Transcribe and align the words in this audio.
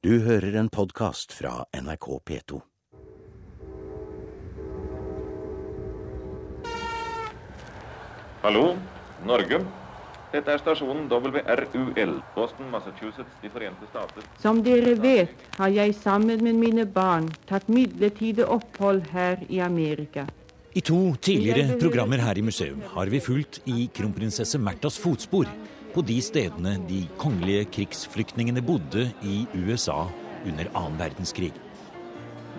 Du 0.00 0.14
hører 0.24 0.54
en 0.56 0.68
podkast 0.72 1.34
fra 1.36 1.66
NRK 1.76 2.06
P2. 2.24 2.58
Hallo, 8.40 8.62
Norge. 9.28 9.58
Dette 10.32 10.54
er 10.54 10.62
stasjonen 10.62 11.04
WRUL, 11.10 12.14
Boston, 12.32 12.70
Massachusetts, 12.72 13.34
De 13.42 13.50
forente 13.52 13.90
stater. 13.90 14.24
Som 14.40 14.62
dere 14.64 14.94
vet, 15.02 15.34
har 15.58 15.68
jeg 15.68 15.92
sammen 16.00 16.40
med 16.48 16.56
mine 16.56 16.86
barn 16.88 17.28
tatt 17.50 17.68
midlertidig 17.68 18.46
opphold 18.48 19.02
her 19.12 19.44
i 19.52 19.60
Amerika. 19.60 20.24
I 20.72 20.80
to 20.80 21.12
tidligere 21.20 21.76
programmer 21.76 22.24
her 22.24 22.40
i 22.40 22.46
museum 22.48 22.80
har 22.94 23.12
vi 23.12 23.20
fulgt 23.20 23.60
i 23.68 23.90
kronprinsesse 23.92 24.56
Märthas 24.64 24.96
fotspor 24.96 25.44
på 25.94 26.04
de 26.06 26.18
stedene 26.24 26.76
de 26.88 27.04
kongelige 27.20 27.66
krigsflyktningene 27.76 28.62
bodde 28.64 29.08
i 29.26 29.42
USA 29.54 30.06
under 30.46 30.70
annen 30.72 30.98
verdenskrig. 31.00 31.52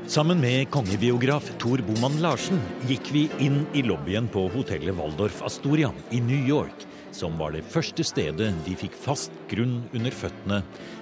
Sammen 0.09 0.41
med 0.41 0.69
kongebiograf 0.73 1.51
Tor 1.61 1.83
Boman 1.85 2.17
Larsen 2.23 2.59
gikk 2.89 3.11
vi 3.13 3.27
inn 3.43 3.63
i 3.77 3.83
lobbyen 3.85 4.29
på 4.31 4.47
hotellet 4.53 4.97
Waldorf 4.97 5.43
Astoria 5.45 5.91
i 6.11 6.23
New 6.23 6.49
York 6.49 6.87
som 7.11 7.37
var 7.37 7.53
det 7.55 7.63
første 7.67 8.03
stedet 8.07 8.51
de 8.65 8.77
fikk 8.79 8.95
fast 8.97 9.35
grunn 9.51 9.81
under 9.95 10.15
føttene 10.15 10.61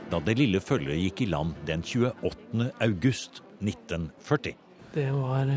da 0.09 0.21
det 0.25 0.37
lille 0.39 0.61
følget 0.63 1.01
gikk 1.03 1.23
i 1.25 1.29
land 1.29 1.53
den 1.69 1.83
28. 1.85 2.71
august 2.81 3.43
1940. 3.61 4.55
Det 4.95 5.07
var 5.13 5.51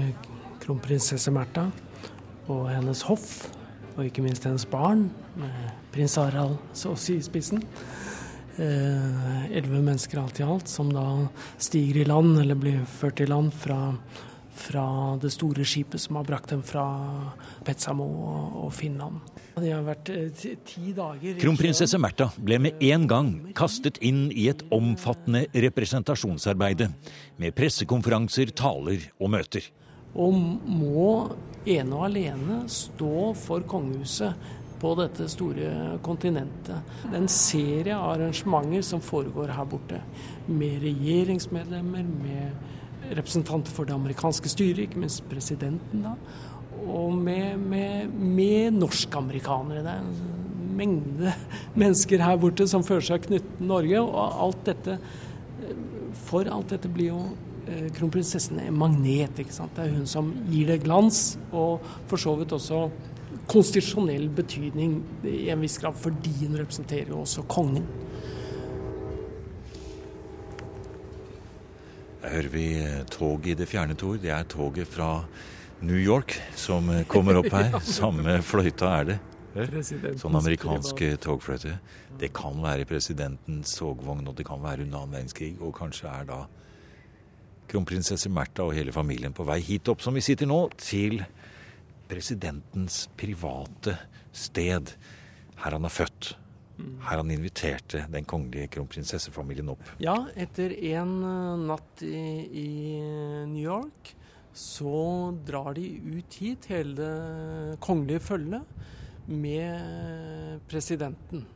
kronprinsesse 0.63 1.33
Märtha 1.33 1.71
og 2.53 2.67
hennes 2.69 3.05
hoff, 3.09 3.47
og 3.97 4.07
ikke 4.07 4.25
minst 4.25 4.47
hennes 4.49 4.67
barn, 4.69 5.09
med 5.37 5.71
prins 5.93 6.17
Harald 6.21 6.59
så 6.77 6.95
i 7.13 7.21
spissen. 7.25 7.63
Eh, 8.61 9.47
elleve 9.53 9.79
eh, 9.81 9.87
mennesker 9.87 10.21
alt 10.21 10.41
i 10.41 10.45
alt, 10.45 10.69
som 10.69 10.93
da 10.93 11.07
stiger 11.57 12.03
i 12.03 12.09
land, 12.09 12.37
eller 12.43 12.59
blir 12.59 12.85
ført 13.01 13.23
i 13.25 13.29
land 13.29 13.53
fra 13.57 13.81
fra 14.53 15.17
det 15.21 15.31
store 15.33 15.65
skipet 15.67 16.01
som 16.01 16.19
har 16.19 16.27
brakt 16.29 16.53
dem 16.53 16.63
fra 16.67 16.85
Petsamo 17.65 18.07
og 18.63 18.73
Finland. 18.77 19.21
De 19.57 19.69
har 19.73 19.83
vært 19.85 20.11
eh, 20.13 20.45
ti 20.65 20.93
dager 20.97 21.41
Kronprinsesse 21.41 21.99
Märtha 22.01 22.31
ble 22.41 22.59
med 22.67 22.85
en 22.93 23.07
gang 23.11 23.33
kastet 23.57 24.01
inn 24.05 24.27
i 24.31 24.49
et 24.53 24.63
omfattende 24.73 25.45
representasjonsarbeide, 25.53 26.89
med 27.41 27.57
pressekonferanser, 27.57 28.53
taler 28.57 29.09
og 29.19 29.33
møter. 29.35 29.67
Og 30.13 30.37
må 30.37 31.13
ene 31.67 31.95
og 31.97 32.09
alene 32.09 32.63
stå 32.71 33.33
for 33.39 33.65
kongehuset 33.69 34.59
på 34.83 34.93
dette 34.99 35.29
store 35.31 35.99
kontinentet. 36.03 36.95
Det 37.05 37.13
er 37.13 37.21
en 37.21 37.31
serie 37.31 37.97
av 37.97 38.17
arrangementer 38.17 38.83
som 38.87 39.03
foregår 39.05 39.55
her 39.55 39.69
borte, 39.71 40.01
med 40.49 40.83
regjeringsmedlemmer, 40.83 42.09
med 42.25 43.13
representanter 43.15 43.75
for 43.75 43.87
det 43.87 43.95
amerikanske 43.95 44.51
styret, 44.51 44.87
ikke 44.87 45.03
minst 45.05 45.23
presidenten, 45.31 46.07
da. 46.07 46.17
Og 46.83 47.15
med, 47.15 47.61
med, 47.63 48.11
med 48.11 48.75
norskamerikanere. 48.75 49.85
Det 49.85 49.93
er 49.93 50.03
en 50.03 50.77
mengde 50.77 51.35
mennesker 51.83 52.25
her 52.25 52.41
borte 52.43 52.67
som 52.71 52.83
føler 52.87 53.07
seg 53.07 53.29
knyttet 53.29 53.59
til 53.59 53.71
Norge. 53.71 54.03
Og 54.03 54.43
alt 54.49 54.67
dette 54.67 54.99
For 56.27 56.49
alt 56.51 56.73
dette 56.75 56.91
blir 56.93 57.13
jo 57.13 57.21
kronprinsessen 57.97 58.61
en 58.63 58.79
magnet. 58.79 59.39
ikke 59.39 59.55
sant? 59.55 59.75
Det 59.77 59.87
er 59.87 59.97
hun 59.97 60.07
som 60.09 60.33
gir 60.51 60.71
det 60.73 60.83
glans, 60.85 61.39
og 61.53 61.83
for 62.11 62.21
så 62.21 62.35
vidt 62.39 62.55
også 62.57 62.85
konstitusjonell 63.51 64.29
betydning 64.33 65.01
i 65.27 65.49
en 65.53 65.63
viss 65.65 65.79
grad, 65.81 65.97
fordi 65.99 66.33
hun 66.45 66.59
representerer 66.61 67.13
jo 67.15 67.23
også 67.25 67.47
kongen. 67.51 67.87
Der 72.23 72.37
hører 72.37 72.49
vi 72.53 72.67
toget 73.11 73.11
tog 73.11 73.47
i 73.51 73.55
det 73.59 73.67
fjerne, 73.69 73.95
Tor. 73.99 74.17
Det 74.23 74.31
er 74.31 74.45
toget 74.47 74.87
fra 74.87 75.25
New 75.83 75.99
York 75.99 76.37
som 76.55 76.89
eh, 76.91 77.05
kommer 77.11 77.41
opp 77.41 77.51
her. 77.51 77.81
Samme 77.99 78.39
fløyta 78.47 78.93
er 79.01 79.09
det. 79.11 79.19
Sånn 79.53 80.39
amerikansk 80.39 81.03
togfløyte. 81.21 81.75
Det 82.21 82.31
kan 82.33 82.57
være 82.63 82.87
presidentens 82.89 83.75
togvogn, 83.77 84.25
og 84.31 84.37
det 84.39 84.47
kan 84.49 84.63
være 84.63 84.87
under 84.87 85.03
annen 85.03 85.17
verdenskrig. 85.19 85.57
Og 85.61 85.75
kanskje 85.77 86.09
er 86.09 86.29
da 86.31 86.39
kronprinsesse 87.71 88.31
Märtha 88.33 88.67
og 88.67 88.77
hele 88.77 88.95
familien 88.95 89.35
på 89.37 89.47
vei 89.49 89.61
hit 89.65 89.89
opp, 89.93 90.03
som 90.05 90.15
vi 90.17 90.25
sitter 90.25 90.49
nå, 90.51 90.65
til 90.81 91.23
presidentens 92.11 93.07
private 93.17 93.97
sted, 94.33 94.95
her 95.63 95.77
han 95.77 95.89
er 95.89 95.93
født 95.93 96.35
her 97.07 97.21
han 97.21 97.31
inviterte 97.31 98.05
den 98.13 98.27
kongelige 98.29 98.71
kronprinsessefamilien 98.77 99.71
opp. 99.75 99.85
Ja, 100.03 100.17
etter 100.39 100.73
en 100.95 101.15
eh, 101.27 101.65
natt 101.69 102.05
i, 102.07 102.25
i, 102.63 102.69
New 103.51 103.63
York 103.63 104.15
så 104.57 105.33
drar 105.47 105.73
de 105.79 105.87
ut 106.13 106.39
hit, 106.43 106.69
hele 106.73 106.97
det 106.99 107.79
kongelige 107.85 108.25
følget, 108.27 108.79
med 109.27 110.61
presidenten 110.69 111.47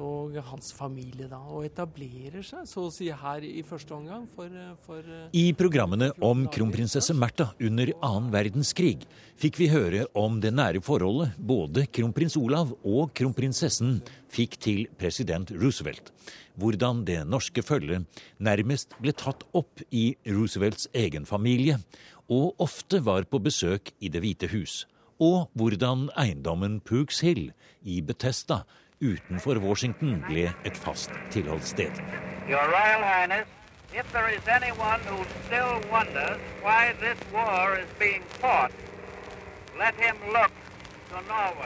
og 0.00 0.34
hans 0.50 0.72
familie, 0.74 1.28
da, 1.30 1.38
og 1.38 1.66
etablerer 1.66 2.42
seg 2.44 2.66
så 2.68 2.86
å 2.88 2.92
si 2.92 3.10
her 3.14 3.44
i 3.46 3.62
første 3.66 3.94
omgang 3.96 4.24
for, 4.34 4.50
for 4.86 5.10
I 5.36 5.44
programmene 5.56 6.10
om 6.24 6.46
kronprinsesse 6.52 7.14
Märtha 7.16 7.50
under 7.62 7.92
annen 8.00 8.30
verdenskrig 8.34 9.04
fikk 9.40 9.60
vi 9.60 9.70
høre 9.72 10.06
om 10.18 10.40
det 10.42 10.54
nære 10.54 10.82
forholdet 10.84 11.36
både 11.38 11.86
kronprins 11.94 12.38
Olav 12.40 12.74
og 12.82 13.14
kronprinsessen 13.16 14.00
fikk 14.34 14.58
til 14.62 14.86
president 14.98 15.52
Roosevelt. 15.54 16.10
Hvordan 16.58 17.02
det 17.06 17.20
norske 17.26 17.62
følget 17.66 18.06
nærmest 18.38 18.94
ble 19.02 19.14
tatt 19.14 19.42
opp 19.54 19.82
i 19.90 20.12
Roosevelts 20.26 20.88
egen 20.94 21.26
familie, 21.26 21.80
og 22.30 22.54
ofte 22.62 23.02
var 23.04 23.26
på 23.28 23.40
besøk 23.42 23.92
i 24.00 24.08
Det 24.08 24.22
hvite 24.24 24.48
hus. 24.54 24.84
Og 25.20 25.50
hvordan 25.54 26.08
eiendommen 26.18 26.80
Pooks 26.80 27.20
Hill 27.22 27.52
i 27.82 28.00
Betesta 28.02 28.64
utenfor 29.00 29.60
Washington 29.62 30.22
ble 30.28 30.50
et 30.64 30.76
fast 30.76 31.10
tilholdssted. 31.30 31.92
Your 32.48 32.64
Royal 32.68 33.02
Highness, 33.02 33.46
if 33.94 34.10
there 34.12 34.28
is 34.28 34.46
anyone 34.48 35.00
who 35.08 35.24
still 35.46 35.80
wonders 35.90 36.38
why 36.62 36.94
this 37.00 37.18
war 37.32 37.78
is 37.78 37.88
being 37.98 38.22
fought, 38.40 38.72
let 39.78 39.94
him 39.94 40.16
look 40.32 40.52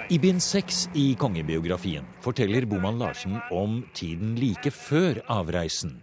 i 0.09 0.19
bind 0.19 0.43
seks 0.43 0.89
i 0.95 1.15
kongebiografien 1.17 2.05
forteller 2.21 2.67
Boman 2.69 2.99
Larsen 2.99 3.39
om 3.51 3.81
tiden 3.95 4.35
like 4.37 4.71
før 4.71 5.23
avreisen, 5.33 5.95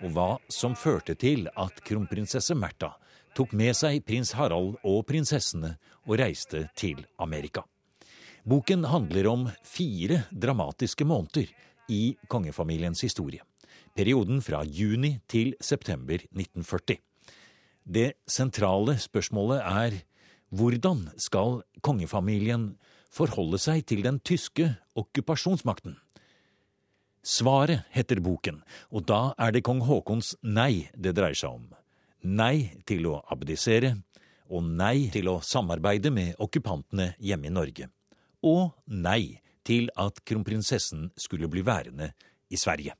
og 0.00 0.14
hva 0.16 0.28
som 0.48 0.76
førte 0.78 1.16
til 1.20 1.50
at 1.52 1.82
kronprinsesse 1.84 2.56
Märtha 2.56 2.94
tok 3.36 3.52
med 3.52 3.76
seg 3.76 4.00
prins 4.08 4.32
Harald 4.38 4.78
og 4.80 5.04
prinsessene 5.10 5.74
og 6.06 6.16
reiste 6.22 6.68
til 6.78 7.04
Amerika. 7.20 7.66
Boken 8.44 8.84
handler 8.84 9.26
om 9.26 9.46
fire 9.64 10.22
dramatiske 10.30 11.04
måneder 11.04 11.48
i 11.88 12.16
kongefamiliens 12.28 13.00
historie. 13.00 13.40
Perioden 13.96 14.42
fra 14.44 14.60
juni 14.64 15.14
til 15.26 15.54
september 15.64 16.20
1940. 16.28 16.98
Det 17.84 18.10
sentrale 18.28 18.98
spørsmålet 19.00 19.64
er 19.64 19.96
hvordan 20.52 21.06
skal 21.16 21.62
kongefamilien 21.80 22.74
forholde 23.08 23.62
seg 23.64 23.86
til 23.88 24.04
den 24.04 24.20
tyske 24.20 24.74
okkupasjonsmakten? 24.92 25.96
Svaret 27.24 27.88
heter 27.96 28.20
boken, 28.20 28.60
og 28.92 29.08
da 29.08 29.32
er 29.40 29.56
det 29.56 29.64
kong 29.64 29.80
Haakons 29.88 30.34
nei 30.44 30.90
det 30.92 31.16
dreier 31.16 31.38
seg 31.46 31.56
om. 31.56 31.66
Nei 32.20 32.76
til 32.84 33.08
å 33.08 33.22
abdisere, 33.24 33.96
og 34.52 34.68
nei 34.68 35.08
til 35.08 35.32
å 35.32 35.40
samarbeide 35.40 36.12
med 36.12 36.36
okkupantene 36.36 37.14
hjemme 37.16 37.48
i 37.48 37.58
Norge 37.62 37.88
og 38.44 38.74
nei 38.86 39.40
til 39.64 39.88
at 39.96 40.20
kronprinsessen 40.28 41.08
skulle 41.16 41.48
bli 41.48 41.64
værende 41.64 42.12
i 42.52 42.60
Sverige. 42.60 42.94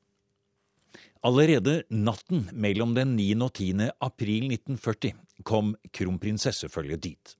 Allerede 1.25 1.83
natten 1.89 2.49
mellom 2.53 2.95
den 2.97 3.15
9. 3.17 3.31
og 3.45 3.53
10. 3.55 3.91
april 4.01 4.51
1940 4.53 5.15
kom 5.45 5.75
kronprinsessefølget 5.93 7.03
dit. 7.03 7.37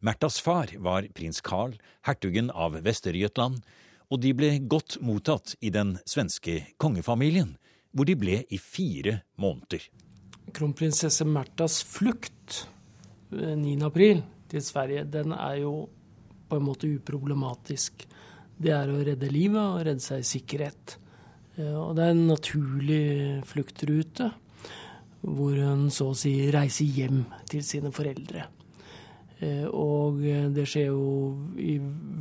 Märthas 0.00 0.40
far 0.40 0.70
var 0.78 1.06
prins 1.14 1.40
Carl, 1.40 1.76
hertugen 2.06 2.50
av 2.50 2.76
Vestergötland, 2.82 3.62
og 4.10 4.22
de 4.22 4.32
ble 4.34 4.50
godt 4.70 4.98
mottatt 5.02 5.56
i 5.60 5.70
den 5.74 5.96
svenske 6.06 6.60
kongefamilien, 6.78 7.56
hvor 7.92 8.06
de 8.08 8.14
ble 8.18 8.42
i 8.50 8.58
fire 8.58 9.20
måneder. 9.36 9.82
Kronprinsesse 10.54 11.26
Märthas 11.26 11.82
flukt 11.84 12.68
9. 13.30 13.74
Eh, 13.74 13.86
april 13.86 14.22
til 14.48 14.64
Sverige, 14.64 15.04
den 15.04 15.32
er 15.32 15.60
jo 15.62 15.88
på 16.48 16.58
en 16.58 16.66
måte 16.66 16.90
uproblematisk. 16.90 18.06
Det 18.58 18.72
er 18.74 18.90
å 18.90 19.02
redde 19.06 19.30
livet 19.30 19.62
og 19.62 19.84
redde 19.86 20.02
seg 20.02 20.22
i 20.22 20.28
sikkerhet. 20.28 20.98
Eh, 21.58 21.74
og 21.74 21.96
det 21.98 22.06
er 22.06 22.14
en 22.14 22.28
naturlig 22.30 23.02
fluktrute 23.48 24.30
hvor 25.18 25.56
hun 25.58 25.88
så 25.90 26.12
å 26.12 26.16
si 26.16 26.32
reiser 26.54 26.86
hjem 26.94 27.24
til 27.50 27.64
sine 27.66 27.90
foreldre. 27.94 28.46
Eh, 29.42 29.66
og 29.66 30.22
det 30.54 30.66
skjer 30.70 30.88
jo 30.92 31.34
i 31.58 31.76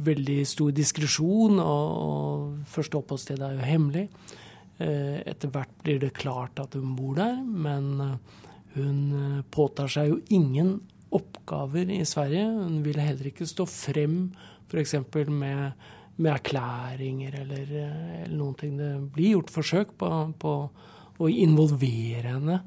veldig 0.07 0.41
stor 0.49 0.73
diskresjon, 0.75 1.61
og 1.61 2.67
første 2.69 2.99
oppholdssted 2.99 3.41
er 3.41 3.57
jo 3.57 3.71
hemmelig. 3.71 4.09
Etter 4.77 5.49
hvert 5.49 5.71
blir 5.81 5.97
det 6.03 6.11
klart 6.13 6.59
at 6.61 6.75
hun 6.77 6.91
bor 6.93 7.15
der, 7.17 7.39
men 7.41 7.87
hun 8.75 8.99
påtar 9.49 9.89
seg 9.89 10.11
jo 10.11 10.19
ingen 10.37 10.75
oppgaver 11.47 11.89
i 11.89 12.05
Sverige. 12.05 12.45
Hun 12.45 12.83
ville 12.83 13.01
heller 13.01 13.31
ikke 13.31 13.47
stå 13.47 13.65
frem 13.65 14.33
f.eks. 14.67 14.95
Med, 15.27 15.71
med 16.17 16.33
erklæringer 16.33 17.41
eller, 17.41 17.61
eller, 17.61 18.33
noen 18.35 18.55
ting. 18.55 18.77
Det 18.77 19.13
blir 19.15 19.37
gjort 19.37 19.53
forsøk 19.53 19.95
på, 19.97 20.09
på 20.39 20.55
å 21.17 21.29
involvere 21.29 22.35
henne 22.35 22.59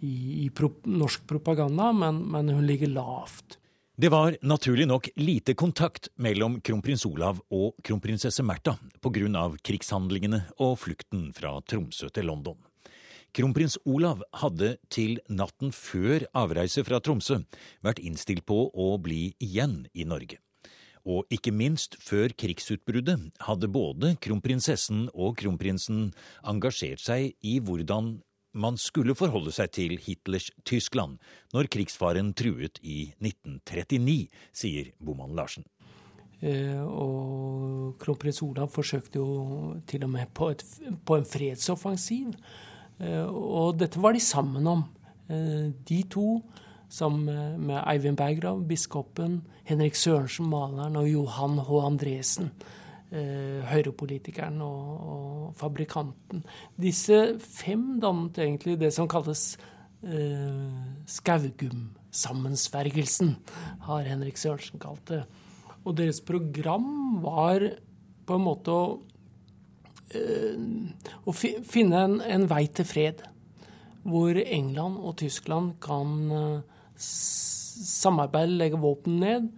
i, 0.00 0.44
i 0.44 0.48
pro, 0.50 0.72
norsk 0.86 1.26
propaganda, 1.28 1.92
men, 1.92 2.22
men 2.30 2.48
hun 2.48 2.64
ligger 2.66 2.88
lavt. 2.88 3.58
Det 3.94 4.10
var 4.10 4.34
naturlig 4.42 4.88
nok 4.90 5.12
lite 5.22 5.54
kontakt 5.54 6.08
mellom 6.18 6.58
kronprins 6.60 7.04
Olav 7.06 7.38
og 7.54 7.76
kronprinsesse 7.84 8.42
Märtha 8.42 8.74
pga. 8.98 9.44
krigshandlingene 9.62 10.40
og 10.58 10.80
flukten 10.82 11.28
fra 11.36 11.60
Tromsø 11.62 12.08
til 12.10 12.26
London. 12.26 12.58
Kronprins 13.34 13.74
Olav 13.82 14.20
hadde 14.38 14.76
til 14.94 15.16
natten 15.26 15.72
før 15.74 16.22
avreise 16.38 16.84
fra 16.86 17.00
Tromsø 17.02 17.40
vært 17.82 17.98
innstilt 17.98 18.44
på 18.46 18.68
å 18.70 18.92
bli 19.02 19.32
igjen 19.42 19.80
i 19.90 20.04
Norge. 20.06 20.38
Og 21.04 21.26
ikke 21.34 21.50
minst 21.52 21.96
før 21.98 22.30
krigsutbruddet 22.38 23.32
hadde 23.44 23.68
både 23.74 24.12
kronprinsessen 24.22 25.08
og 25.12 25.34
kronprinsen 25.40 26.12
engasjert 26.46 27.02
seg 27.02 27.34
i 27.42 27.56
hvordan 27.58 28.20
man 28.54 28.78
skulle 28.78 29.16
forholde 29.18 29.50
seg 29.56 29.72
til 29.74 29.96
Hitlers 29.98 30.46
Tyskland 30.62 31.18
når 31.52 31.68
krigsfaren 31.74 32.30
truet 32.38 32.78
i 32.86 33.08
1939, 33.18 34.28
sier 34.54 34.92
Boman 35.02 35.34
Larsen. 35.34 35.66
Eh, 36.38 36.78
og 36.86 37.98
kronprins 37.98 38.38
Olav 38.46 38.70
forsøkte 38.74 39.18
jo 39.18 39.74
til 39.90 40.06
og 40.06 40.14
med 40.14 40.30
på, 40.38 40.52
et, 40.54 40.62
på 41.02 41.18
en 41.18 41.26
fredsoffensiv 41.26 42.30
og 43.00 43.80
dette 43.80 44.00
var 44.00 44.14
de 44.14 44.22
sammen 44.22 44.68
om. 44.70 44.84
Eh, 45.28 45.72
de 45.88 46.02
to, 46.10 46.42
sammen 46.88 47.60
med 47.64 47.82
Eivind 47.88 48.16
Berggrav, 48.16 48.68
biskopen, 48.68 49.42
Henrik 49.64 49.94
Sørensen, 49.96 50.46
maleren, 50.50 50.96
og 51.00 51.08
Johan 51.08 51.58
H. 51.64 51.86
Andresen, 51.86 52.50
eh, 53.10 53.62
høyrepolitikeren 53.70 54.62
og, 54.62 55.00
og, 55.00 55.54
fabrikanten. 55.56 56.44
Disse 56.80 57.38
fem 57.40 58.00
dannet 58.02 58.38
egentlig 58.38 58.80
det 58.80 58.92
som 58.94 59.08
kalles 59.08 59.58
eh, 60.04 60.70
Skaugum-sammensvergelsen, 61.08 63.36
har 63.88 64.02
Henrik 64.10 64.36
Sørensen 64.36 64.78
kalt 64.82 65.08
det. 65.08 65.24
Og 65.84 65.96
deres 65.96 66.20
program 66.20 67.22
var 67.24 67.60
på 68.24 68.34
en 68.38 68.44
måte 68.44 68.70
å 68.70 68.96
Eh, 68.96 69.00
å 70.14 71.34
finne 71.34 72.02
en, 72.06 72.18
en, 72.20 72.46
vei 72.50 72.64
til 72.72 72.86
fred. 72.88 73.22
Hvor 74.04 74.36
England 74.36 75.00
og 75.00 75.16
Tyskland 75.22 75.78
kan 75.82 76.32
eh, 76.34 76.80
samarbeide, 76.96 78.58
legge 78.60 78.80
våpen 78.80 79.20
ned. 79.22 79.48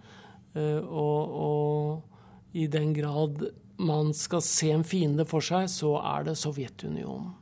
Eh, 0.55 0.79
og, 0.81 1.39
og, 1.47 2.13
i 2.57 2.65
den 2.71 2.93
grad 2.95 3.43
man 3.77 4.13
skal 4.17 4.41
se 4.41 4.71
en 4.73 4.85
fiende 4.87 5.27
for 5.29 5.43
seg, 5.45 5.67
så 5.69 5.97
er 5.99 6.29
det 6.29 6.37
Sovjetunionen. 6.39 7.35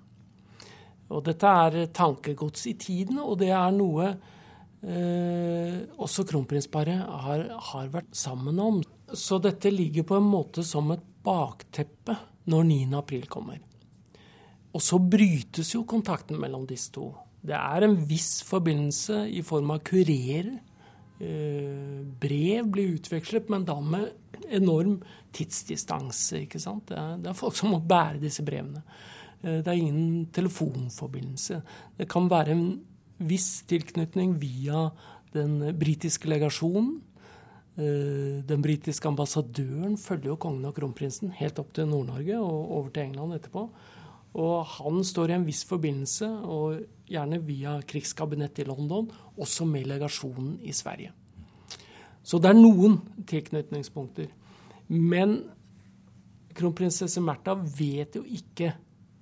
Og 1.14 1.22
dette 1.24 1.46
er 1.48 1.92
tankegods 1.94 2.66
i 2.68 2.74
tiden, 2.82 3.20
og 3.22 3.38
det 3.40 3.52
er 3.54 3.70
noe 3.72 4.08
eh, 4.10 5.84
også 6.02 6.26
kronprinsparet 6.28 7.06
har, 7.28 7.46
har 7.70 7.92
vært 7.94 8.18
sammen 8.18 8.60
om. 8.60 8.82
Så 9.14 9.38
dette 9.40 9.70
ligger 9.72 10.08
på 10.10 10.18
en 10.18 10.28
måte 10.28 10.66
som 10.66 10.90
et 10.96 11.06
bakteppe 11.24 12.18
når 12.52 12.68
9. 12.70 12.80
april 12.98 13.26
kommer. 13.32 13.62
Og 14.76 14.84
så 14.84 15.00
brytes 15.00 15.72
jo 15.74 15.86
kontakten 15.88 16.40
mellom 16.40 16.66
disse 16.68 16.92
to. 16.96 17.10
Det 17.46 17.56
er 17.56 17.86
en 17.86 17.96
viss 18.10 18.42
forbindelse 18.48 19.26
i 19.32 19.42
form 19.46 19.72
av 19.76 19.84
kurerer. 19.88 20.56
Eh, 21.16 22.02
brev 22.20 22.72
blir 22.74 22.98
utvekslet, 22.98 23.48
men 23.54 23.64
da 23.68 23.78
med 23.80 24.10
enorm 24.52 24.98
tidsdistanse. 25.36 26.44
ikke 26.44 26.60
sant? 26.60 26.90
Det 26.90 27.30
er, 27.30 27.38
folk 27.38 27.56
som 27.56 27.72
må 27.72 27.80
bære 27.80 28.20
disse 28.24 28.44
brevene. 28.44 28.84
Eh, 29.42 29.62
det 29.62 29.68
er 29.68 29.80
ingen 29.80 30.28
telefonforbindelse. 30.36 31.62
Det 31.98 32.10
kan 32.12 32.30
være 32.30 32.52
en 32.52 32.68
viss 33.18 33.64
tilknytning 33.70 34.36
via 34.42 34.90
den 35.34 35.60
britiske 35.80 36.28
legasjonen. 36.28 37.00
Eh, 37.76 38.40
den 38.48 38.62
britiske 38.64 39.10
ambassadøren 39.10 39.98
følger 40.00 40.32
jo 40.32 40.40
kongen 40.40 40.68
og 40.70 40.78
kronprinsen 40.78 41.34
helt 41.36 41.60
opp 41.60 41.74
til 41.76 41.90
Nord-Norge 41.92 42.40
og 42.40 42.72
over 42.78 42.90
til 42.96 43.10
England 43.10 43.36
etterpå. 43.36 43.66
Og 44.36 44.56
han 44.68 45.04
står 45.04 45.32
i 45.32 45.36
en 45.38 45.48
viss 45.48 45.64
forbindelse, 45.68 46.28
og 46.44 46.82
gjerne 47.08 47.40
via 47.44 47.78
krigskabinettet 47.88 48.66
i 48.66 48.68
London, 48.68 49.08
også 49.40 49.68
med 49.68 49.88
legasjonen 49.88 50.58
i 50.64 50.74
Sverige. 50.76 51.14
Så 52.26 52.40
det 52.42 52.50
er 52.52 52.58
noen 52.58 52.98
tilknytningspunkter. 53.30 54.32
Men 54.90 55.38
kronprinsesse 56.56 57.24
Märtha 57.24 57.56
vet 57.56 58.18
jo 58.18 58.24
ikke 58.26 58.74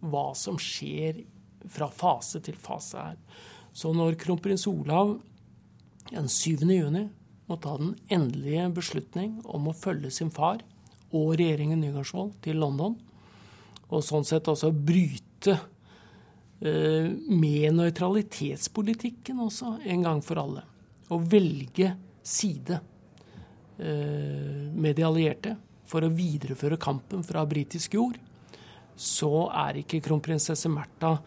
hva 0.04 0.32
som 0.38 0.58
skjer 0.62 1.22
fra 1.70 1.90
fase 1.94 2.42
til 2.44 2.58
fase 2.60 3.02
her. 3.02 3.20
Så 3.74 3.94
når 3.94 4.18
kronprins 4.22 4.66
Olav 4.70 5.18
den 6.10 6.30
7. 6.30 6.66
juni 6.70 7.08
må 7.54 7.60
ta 7.62 7.76
den 7.78 7.94
endelige 8.12 8.70
beslutning 8.74 9.38
om 9.46 9.70
å 9.70 9.78
følge 9.78 10.12
sin 10.14 10.32
far 10.34 10.64
og 11.14 11.36
regjeringen 11.38 11.82
Nygaardsvold 11.84 12.34
til 12.44 12.58
London. 12.62 12.96
Og 13.94 14.02
sånn 14.06 14.26
sett 14.26 14.50
også 14.50 14.72
bryte 14.74 15.54
eh, 16.64 17.12
med 17.30 17.78
nøytralitetspolitikken 17.78 19.44
også, 19.44 19.78
en 19.86 20.08
gang 20.08 20.24
for 20.26 20.42
alle. 20.42 20.64
Og 21.14 21.28
velge 21.30 21.92
side 22.26 22.80
eh, 23.78 24.72
med 24.74 24.98
de 24.98 25.06
allierte 25.06 25.54
for 25.90 26.02
å 26.02 26.14
videreføre 26.14 26.80
kampen 26.82 27.22
fra 27.28 27.44
britisk 27.46 28.00
jord. 28.00 28.18
Så 28.98 29.50
er 29.52 29.84
ikke 29.84 30.02
kronprinsesse 30.06 30.72
Märtha, 30.72 31.20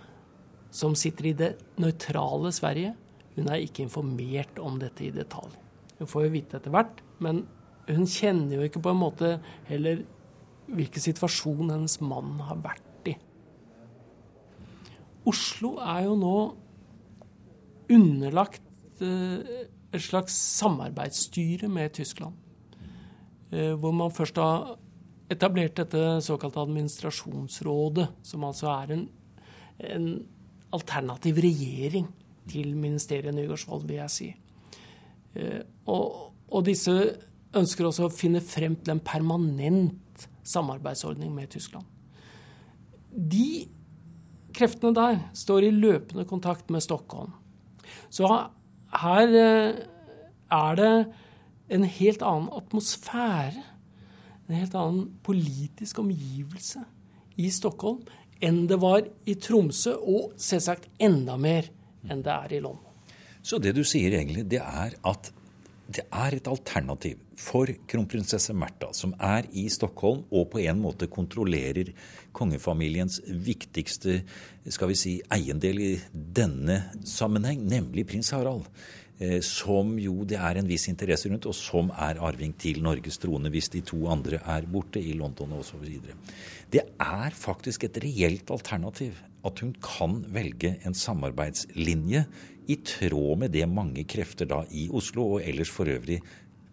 som 0.75 0.97
sitter 0.99 1.31
i 1.31 1.37
det 1.39 1.53
nøytrale 1.81 2.51
Sverige, 2.53 2.97
hun 3.37 3.47
er 3.53 3.63
ikke 3.63 3.85
informert 3.85 4.59
om 4.65 4.81
dette 4.81 5.07
i 5.07 5.13
detalj. 5.15 5.55
Hun 5.99 6.11
får 6.11 6.27
jo 6.27 6.35
vite 6.35 6.59
etter 6.59 6.75
hvert, 6.75 7.01
men 7.23 7.45
hun 7.87 8.07
kjenner 8.11 8.59
jo 8.59 8.67
ikke 8.67 8.83
på 8.83 8.93
en 8.93 9.01
måte 9.01 9.37
heller 9.69 10.03
hvilken 10.67 11.03
situasjon 11.03 11.71
hennes 11.71 12.01
mann 12.03 12.41
har 12.49 12.59
vært 12.65 13.11
i. 13.13 13.15
Oslo 15.31 15.77
er 15.83 16.07
jo 16.07 16.17
nå 16.19 16.37
underlagt 17.93 18.63
eh, 19.03 19.67
et 19.95 20.03
slags 20.03 20.35
samarbeidsstyre 20.59 21.71
med 21.71 21.95
Tyskland. 21.99 22.35
Eh, 23.53 23.73
hvor 23.79 23.95
man 23.95 24.15
først 24.15 24.39
har 24.43 24.75
etablert 25.31 25.79
dette 25.79 26.03
såkalte 26.23 26.63
administrasjonsrådet, 26.63 28.09
som 28.27 28.45
altså 28.47 28.71
er 28.75 28.95
en, 28.95 29.07
en 29.79 30.09
alternativ 30.75 31.39
regjering 31.43 32.11
til 32.51 32.75
ministeriet 32.79 33.35
Nygaardsvold, 33.35 33.87
vil 33.87 34.03
jeg 34.03 34.15
si. 34.15 34.29
Eh, 35.37 35.63
og, 35.87 36.33
og, 36.49 36.65
disse 36.67 36.95
ønsker 37.57 37.89
også 37.89 38.09
å 38.09 38.15
finne 38.15 38.43
frem 38.45 38.77
til 38.81 38.97
en 38.97 39.05
permanent 39.05 40.27
samarbeidsordning 40.47 41.33
med 41.35 41.53
Tyskland. 41.55 41.87
De 43.11 43.67
kreftene 44.57 44.97
der 44.97 45.21
står 45.37 45.67
i 45.67 45.75
løpende 45.75 46.27
kontakt 46.29 46.71
med 46.73 46.85
Stockholm. 46.85 47.33
Så 48.11 48.29
her 49.03 49.39
eh, 49.41 49.81
er 50.53 50.79
det 50.81 50.93
en 51.77 51.85
helt 51.85 52.23
annen 52.23 52.53
atmosfære, 52.55 53.65
en 54.47 54.55
helt 54.55 54.77
annen 54.79 55.09
politisk 55.27 55.99
omgivelse 56.05 56.85
i 57.37 57.51
Stockholm 57.51 58.05
enn 58.45 58.67
det 58.69 58.77
var 58.83 59.07
i 59.25 59.35
Tromsø, 59.41 59.95
og 59.97 60.35
selvsagt 60.41 60.91
enda 61.03 61.39
mer 61.41 61.71
enn 62.05 62.21
det 62.25 62.35
er 62.35 62.59
i 62.59 62.61
London. 62.61 62.86
Så 63.47 63.61
det 63.63 63.77
du 63.77 63.85
sier 63.87 64.17
egentlig, 64.19 64.47
det 64.51 64.59
er 64.63 64.97
at 65.07 65.31
det 65.87 66.03
er 66.11 66.35
et 66.35 66.49
alternativ 66.51 67.21
for 67.39 67.71
kronprinsesse 67.87 68.55
Märtha, 68.59 68.89
som 68.97 69.13
er 69.23 69.47
i 69.55 69.69
Stockholm 69.71 70.25
og 70.35 70.49
på 70.51 70.65
en 70.65 70.81
måte 70.83 71.07
kontrollerer 71.07 71.93
kongefamiliens 72.35 73.21
viktigste 73.29 74.19
skal 74.67 74.91
vi 74.91 74.99
si, 74.99 75.13
eiendel 75.31 75.79
i 75.79 75.93
denne 76.11 76.81
sammenheng, 77.07 77.63
nemlig 77.71 78.09
prins 78.11 78.33
Harald. 78.35 78.67
Eh, 79.17 79.39
som 79.41 79.95
jo 79.97 80.27
det 80.29 80.37
er 80.43 80.59
en 80.59 80.67
viss 80.69 80.89
interesse 80.91 81.31
rundt, 81.31 81.47
og 81.49 81.55
som 81.57 81.89
er 81.95 82.19
arving 82.21 82.53
til 82.61 82.83
Norges 82.85 83.17
trone 83.23 83.49
hvis 83.53 83.71
de 83.73 83.81
to 83.87 84.03
andre 84.13 84.43
er 84.43 84.67
borte 84.69 85.01
i 85.01 85.15
London 85.17 85.55
osv. 85.57 85.87
Det 86.73 86.83
er 87.01 87.39
faktisk 87.39 87.87
et 87.87 88.03
reelt 88.03 88.51
alternativ 88.53 89.23
at 89.47 89.63
hun 89.63 89.73
kan 89.81 90.19
velge 90.35 90.75
en 90.85 90.97
samarbeidslinje 90.97 92.27
i 92.67 92.77
tråd 92.83 93.39
med 93.45 93.55
det 93.55 93.67
mange 93.71 94.05
krefter 94.09 94.49
da 94.51 94.63
i 94.75 94.89
Oslo, 94.91 95.37
og 95.37 95.47
ellers 95.47 95.71
for 95.73 95.89
øvrig 95.91 96.21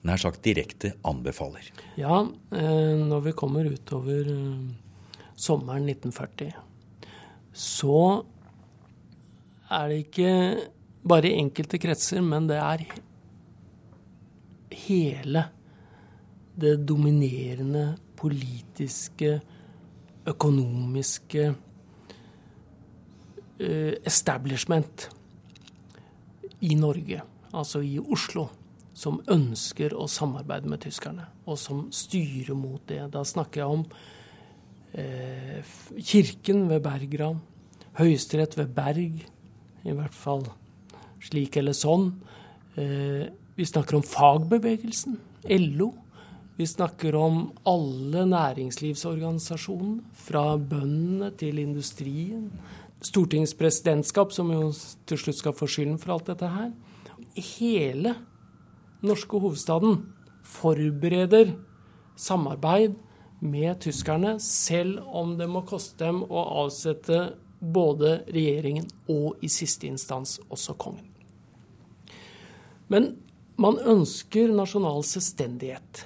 nær 0.03 0.19
sagt 0.19 0.43
direkte 0.45 0.93
anbefaler? 1.07 1.69
Ja, 1.97 2.23
eh, 2.51 2.95
når 2.99 3.27
vi 3.29 3.35
kommer 3.37 3.69
utover 3.69 4.29
eh, 4.33 5.23
sommeren 5.35 5.87
1940, 5.89 6.51
så 7.53 8.23
er 9.73 9.89
det 9.89 9.97
ikke 10.07 10.31
bare 11.07 11.33
enkelte 11.37 11.79
kretser, 11.81 12.21
men 12.25 12.47
det 12.49 12.57
er 12.59 12.85
hele 14.83 15.45
det 16.59 16.77
dominerende 16.87 17.95
politiske, 18.19 19.41
økonomiske 20.29 21.49
uh, 23.59 23.93
establishment 24.07 25.09
i 26.63 26.75
Norge, 26.79 27.21
altså 27.51 27.81
i 27.83 27.97
Oslo, 27.99 28.47
som 28.93 29.19
ønsker 29.31 29.95
å 29.97 30.07
samarbeide 30.11 30.69
med 30.69 30.83
tyskerne, 30.85 31.25
og 31.49 31.57
som 31.59 31.87
styrer 31.93 32.55
mot 32.57 32.83
det. 32.87 33.01
Da 33.13 33.23
snakker 33.27 33.63
jeg 33.63 33.77
om 33.79 33.85
eh, 34.93 35.73
kirken 35.97 36.67
ved 36.69 36.83
Bergram, 36.85 37.41
Høyesterett 37.97 38.55
ved 38.57 38.71
Berg, 38.73 39.23
i 39.83 39.93
hvert 39.93 40.15
fall 40.15 40.45
slik 41.23 41.57
eller 41.59 41.75
sånn. 41.77 42.09
Eh, 42.79 43.27
vi 43.57 43.67
snakker 43.69 43.99
om 43.99 44.05
fagbevegelsen, 44.05 45.19
LO. 45.75 45.91
Vi 46.57 46.65
snakker 46.69 47.15
om 47.17 47.47
alle 47.69 48.23
næringslivsorganisasjonene, 48.29 50.05
fra 50.13 50.53
bøndene 50.57 51.31
til 51.37 51.59
industrien. 51.61 52.47
Stortingets 53.03 53.55
presidentskap, 53.59 54.31
som 54.31 54.51
jo 54.53 54.69
til 55.09 55.19
slutt 55.19 55.39
skal 55.41 55.55
få 55.57 55.67
skylden 55.67 55.99
for 55.99 56.15
alt 56.15 56.29
dette 56.31 56.47
her. 56.47 56.71
Hele 57.35 58.15
norske 59.03 59.39
hovedstaden 59.43 59.99
forbereder 60.47 61.51
samarbeid 62.15 62.95
med 63.43 63.81
tyskerne, 63.83 64.37
selv 64.39 65.01
om 65.11 65.35
det 65.37 65.49
må 65.51 65.65
koste 65.67 66.05
dem 66.05 66.21
å 66.23 66.45
avsette 66.63 67.33
både 67.59 68.21
regjeringen 68.31 68.87
og 69.11 69.43
i 69.43 69.49
siste 69.51 69.87
instans 69.87 70.37
også 70.49 70.75
kongen. 70.79 71.09
Men 72.91 73.13
man 73.59 73.77
ønsker 73.79 74.51
nasjonal 74.51 75.03
selvstendighet 75.07 76.05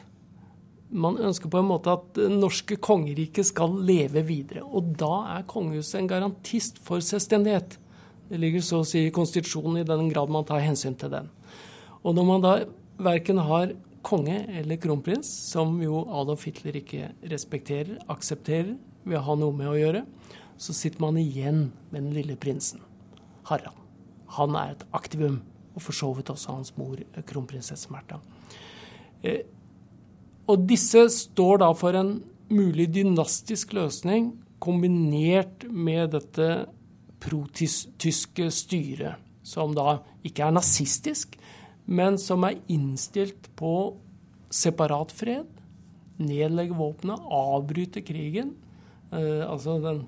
man 0.90 1.18
ønsker 1.20 1.52
på 1.52 1.60
en 1.60 1.68
måte 1.68 1.92
at 1.92 2.06
det 2.16 2.30
norske 2.32 2.78
kongeriket 2.80 3.50
skal 3.50 3.74
leve 3.88 4.24
videre. 4.28 4.64
Og 4.64 4.94
da 5.00 5.14
er 5.36 5.48
kongehuset 5.50 6.00
en 6.00 6.10
garantist 6.12 6.80
for 6.84 7.04
selvstendighet. 7.04 7.78
Det 8.28 8.40
ligger 8.40 8.64
så 8.64 8.82
å 8.82 8.88
si 8.88 9.06
i 9.08 9.14
konstitusjonen 9.16 9.82
i 9.82 9.88
den 9.88 10.08
grad 10.12 10.32
man 10.32 10.48
tar 10.48 10.64
hensyn 10.64 10.96
til 11.00 11.12
den. 11.12 11.30
Og 12.04 12.16
når 12.16 12.28
man 12.28 12.44
da 12.44 12.54
verken 13.04 13.42
har 13.44 13.74
konge 14.08 14.38
eller 14.60 14.80
kronprins, 14.80 15.28
som 15.28 15.76
jo 15.84 16.06
Adolf 16.16 16.46
Hitler 16.48 16.80
ikke 16.80 17.12
respekterer, 17.32 17.98
aksepterer, 18.12 18.76
vil 19.08 19.24
ha 19.24 19.36
noe 19.40 19.56
med 19.56 19.72
å 19.72 19.78
gjøre, 19.78 20.06
så 20.60 20.74
sitter 20.76 21.04
man 21.04 21.20
igjen 21.20 21.68
med 21.92 22.02
den 22.02 22.16
lille 22.16 22.38
prinsen, 22.40 22.82
Harald. 23.48 23.76
Han 24.36 24.56
er 24.60 24.74
et 24.74 24.88
aktivum, 24.96 25.42
og 25.76 25.84
for 25.84 25.96
så 25.96 26.10
vidt 26.16 26.32
også 26.34 26.56
hans 26.56 26.74
mor, 26.80 27.00
kronprinsesse 27.28 27.92
Märtha. 27.94 28.20
Eh, 29.24 29.46
og 30.48 30.66
disse 30.70 31.04
står 31.12 31.62
da 31.64 31.72
for 31.76 31.98
en 32.00 32.18
mulig 32.48 32.88
dynastisk 32.96 33.74
løsning 33.76 34.32
kombinert 34.64 35.66
med 35.70 36.14
dette 36.16 36.50
protyske 37.22 38.50
styret, 38.54 39.18
som 39.44 39.76
da 39.76 40.00
ikke 40.26 40.48
er 40.48 40.56
nazistisk, 40.56 41.36
men 41.88 42.18
som 42.20 42.46
er 42.48 42.60
innstilt 42.72 43.50
på 43.60 43.74
separat 44.54 45.12
fred, 45.16 45.48
nedlegge 46.18 46.76
våpenet, 46.78 47.28
avbryte 47.32 48.04
krigen. 48.06 48.56
Eh, 49.12 49.44
altså 49.46 49.78
den 49.84 50.06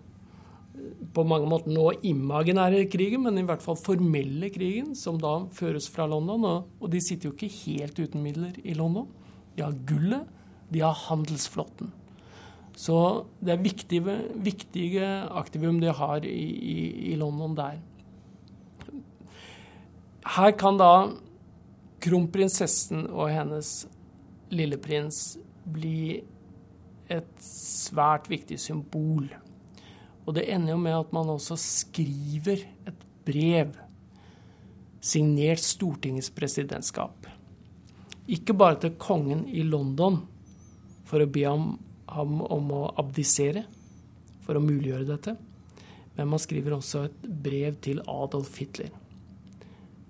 på 1.13 1.25
mange 1.27 1.47
måter 1.49 1.73
nå 1.73 1.89
imaginære 2.07 2.85
krigen, 2.91 3.23
men 3.25 3.39
i 3.41 3.45
hvert 3.47 3.63
fall 3.63 3.77
formelle 3.79 4.51
krigen, 4.53 4.93
som 4.95 5.17
da 5.19 5.33
føres 5.55 5.89
fra 5.91 6.07
London. 6.09 6.45
Og, 6.47 6.69
og 6.79 6.91
de 6.93 7.01
sitter 7.03 7.29
jo 7.29 7.35
ikke 7.35 7.51
helt 7.65 7.99
uten 7.99 8.23
midler 8.23 8.59
i 8.63 8.75
London. 8.77 9.09
De 9.55 9.65
har 9.65 9.77
gullet, 9.87 10.27
de 10.69 10.83
har 10.83 10.97
handelsflåten. 11.07 11.91
Så 12.79 12.95
det 13.43 13.53
er 13.53 13.63
viktige, 13.63 14.17
viktige 14.39 15.07
aktivum 15.35 15.81
de 15.81 15.91
har 15.91 16.23
i, 16.25 16.45
i, 16.73 16.77
i 17.11 17.15
London 17.19 17.57
der. 17.57 17.81
Her 20.29 20.53
kan 20.55 20.77
da 20.79 20.93
kronprinsessen 21.99 23.09
og 23.09 23.31
hennes 23.33 23.83
lilleprins 24.53 25.37
bli 25.69 26.21
et 27.09 27.43
svært 27.43 28.29
viktig 28.31 28.59
symbol. 28.61 29.27
Og 30.23 30.35
det 30.37 30.45
ender 30.53 30.75
jo 30.75 30.81
med 30.81 30.95
at 30.95 31.13
man 31.15 31.31
også 31.33 31.57
skriver 31.59 32.63
et 32.87 33.05
brev 33.25 33.73
signert 35.01 35.63
Stortingets 35.63 36.29
presidentskap. 36.35 37.18
Ikke 38.29 38.53
bare 38.53 38.77
til 38.83 38.97
kongen 39.01 39.45
i 39.49 39.63
London 39.65 40.21
for 41.09 41.23
å 41.23 41.29
be 41.29 41.45
ham, 41.47 41.71
ham 42.09 42.41
om 42.45 42.73
å 42.75 42.81
abdisere 43.01 43.65
for 44.45 44.57
å 44.57 44.63
muliggjøre 44.63 45.07
dette. 45.09 45.35
Men 46.17 46.29
man 46.33 46.41
skriver 46.41 46.75
også 46.75 47.05
et 47.07 47.27
brev 47.45 47.79
til 47.81 48.01
Adolf 48.11 48.57
Hitler, 48.59 48.91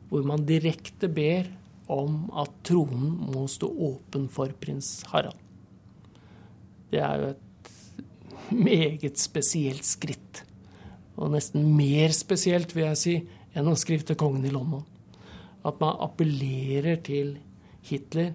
hvor 0.09 0.25
man 0.27 0.45
direkte 0.47 1.07
ber 1.11 1.51
om 1.89 2.27
at 2.37 2.53
tronen 2.65 3.15
må 3.33 3.45
stå 3.49 3.69
åpen 3.69 4.27
for 4.31 4.51
prins 4.61 4.99
Harald. 5.09 5.37
Det 6.89 7.01
er 7.05 7.21
jo 7.21 7.29
et 7.33 8.53
meget 8.53 9.21
spesielt 9.21 9.85
skritt. 9.85 10.43
Og 11.19 11.33
nesten 11.33 11.65
mer 11.75 12.13
spesielt, 12.15 12.73
vil 12.75 12.87
jeg 12.89 12.99
si, 12.99 13.15
enn 13.57 13.69
å 13.69 13.77
skrive 13.77 14.07
til 14.07 14.17
kongen 14.19 14.45
i 14.45 14.53
London. 14.53 14.85
At 15.65 15.81
man 15.81 15.99
appellerer 16.01 17.01
til 17.05 17.35
Hitler, 17.85 18.33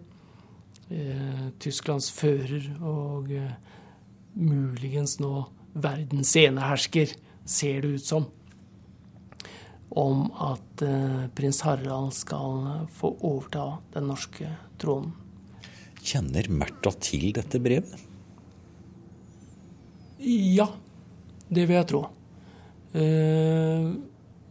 eh, 0.91 1.49
Tysklands 1.61 2.11
fører 2.15 2.71
og 2.81 3.33
eh, 3.35 3.53
muligens 4.35 5.19
nå 5.23 5.47
verdens 5.75 6.33
enehersker, 6.39 7.13
ser 7.45 7.85
det 7.85 7.99
ut 7.99 8.07
som, 8.07 8.29
om 9.95 10.25
at 10.43 10.83
eh, 10.87 11.27
prins 11.37 11.61
Harald 11.67 12.15
skal 12.17 12.89
få 12.97 13.15
overta 13.21 13.67
den 13.95 14.09
norske 14.11 14.49
tronen. 14.81 15.15
Kjenner 16.05 16.51
Märtha 16.53 16.93
til 17.01 17.31
dette 17.33 17.61
brevet? 17.65 17.95
Ja, 20.25 20.67
det 21.49 21.65
vil 21.69 21.79
jeg 21.79 21.89
tro. 21.89 22.03
Uh, 22.95 23.89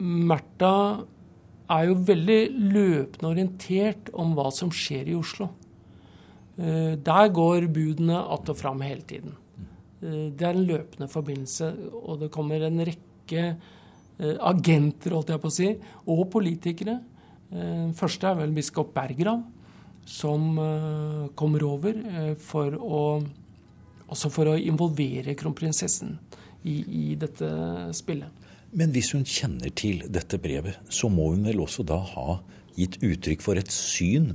Märtha 0.03 0.73
er 1.71 1.85
jo 1.87 1.99
veldig 2.07 2.39
løpende 2.73 3.29
orientert 3.29 4.11
om 4.19 4.33
hva 4.37 4.49
som 4.53 4.71
skjer 4.73 5.11
i 5.11 5.17
Oslo. 5.17 5.49
Uh, 6.57 6.93
der 6.99 7.31
går 7.33 7.67
budene 7.73 8.19
att 8.19 8.49
og 8.49 8.57
fram 8.57 8.81
hele 8.81 9.01
tiden. 9.01 9.33
Uh, 10.03 10.29
det 10.35 10.41
er 10.41 10.53
en 10.53 10.67
løpende 10.67 11.07
forbindelse, 11.07 11.73
og 12.03 12.19
det 12.19 12.31
kommer 12.31 12.61
en 12.61 12.85
rekke 12.85 13.55
agenter, 14.23 15.09
holdt 15.09 15.31
jeg 15.33 15.41
på 15.41 15.49
å 15.49 15.53
si, 15.53 15.67
og 16.05 16.27
politikere. 16.29 16.99
Den 17.49 17.95
første 17.97 18.27
er 18.29 18.35
vel 18.37 18.53
biskop 18.53 18.91
Bergrav, 18.93 19.41
som 20.05 20.53
kommer 21.35 21.65
over 21.65 21.97
for 22.37 22.77
å 22.77 22.99
også 24.13 24.31
for 24.33 24.51
å 24.51 24.59
involvere 24.59 25.35
kronprinsessen 25.39 26.15
i, 26.63 26.75
i 26.75 27.05
dette 27.19 27.49
spillet. 27.95 28.42
Men 28.73 28.93
hvis 28.93 29.11
hun 29.13 29.25
kjenner 29.27 29.69
til 29.77 30.01
dette 30.09 30.39
brevet, 30.41 30.79
så 30.89 31.09
må 31.11 31.29
hun 31.33 31.45
vel 31.45 31.61
også 31.61 31.85
da 31.85 31.99
ha 32.13 32.39
gitt 32.73 32.97
uttrykk 33.05 33.43
for 33.45 33.59
et 33.59 33.69
syn? 33.73 34.31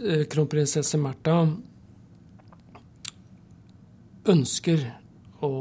Eh, 0.00 0.24
kronprinsesse 0.32 0.98
Märtha 0.98 1.42
ønsker 4.32 4.86
å 5.44 5.52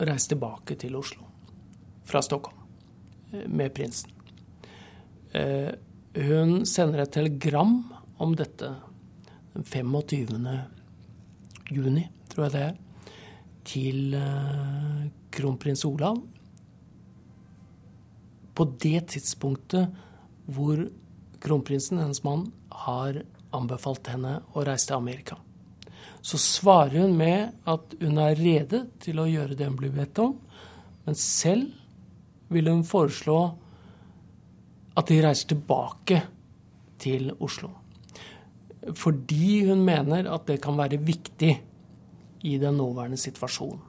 reise 0.00 0.32
tilbake 0.32 0.78
til 0.80 0.96
Oslo 0.96 1.28
fra 2.08 2.22
Stockholm 2.24 2.64
eh, 3.34 3.44
med 3.44 3.74
prinsen. 3.76 4.10
Eh, 5.36 5.74
hun 6.24 6.64
sender 6.66 7.04
et 7.04 7.12
telegram 7.12 7.76
om 8.22 8.32
dette 8.38 8.72
den 9.54 9.66
25 9.66 10.48
juni, 11.74 12.08
tror 12.32 12.46
jeg 12.46 12.54
det 12.54 12.64
er, 12.64 12.74
til 13.66 14.14
uh, 14.16 15.04
kronprins 15.34 15.84
Olav. 15.88 16.20
På 18.54 18.66
det 18.80 19.06
tidspunktet 19.14 19.90
hvor 20.44 20.84
kronprinsen, 21.44 22.00
hennes 22.00 22.22
mann, 22.24 22.46
har 22.84 23.22
anbefalt 23.54 24.08
henne 24.12 24.38
å 24.54 24.64
reise 24.66 24.90
til 24.90 24.98
Amerika. 24.98 25.38
Så 26.24 26.40
svarer 26.40 27.04
hun 27.04 27.16
med 27.18 27.54
at 27.68 27.94
hun 28.00 28.20
er 28.22 28.38
rede 28.38 28.84
til 29.02 29.20
å 29.20 29.28
gjøre 29.28 29.56
det 29.58 29.68
hun 29.68 29.78
blir 29.78 29.94
bedt 29.94 30.20
om, 30.22 30.36
men 31.04 31.18
selv 31.20 32.52
vil 32.52 32.70
hun 32.70 32.84
foreslå 32.86 33.38
at 34.94 35.08
de 35.10 35.22
reiser 35.24 35.50
tilbake 35.52 36.20
til 37.02 37.32
Oslo 37.42 37.74
fordi 38.92 39.64
hun 39.68 39.84
mener 39.84 40.28
at 40.28 40.46
det 40.48 40.58
kan 40.64 40.76
være 40.76 41.00
viktig 41.00 41.54
i 42.44 42.56
den 42.60 42.78
nåværende 42.78 43.18
situasjonen. 43.20 43.82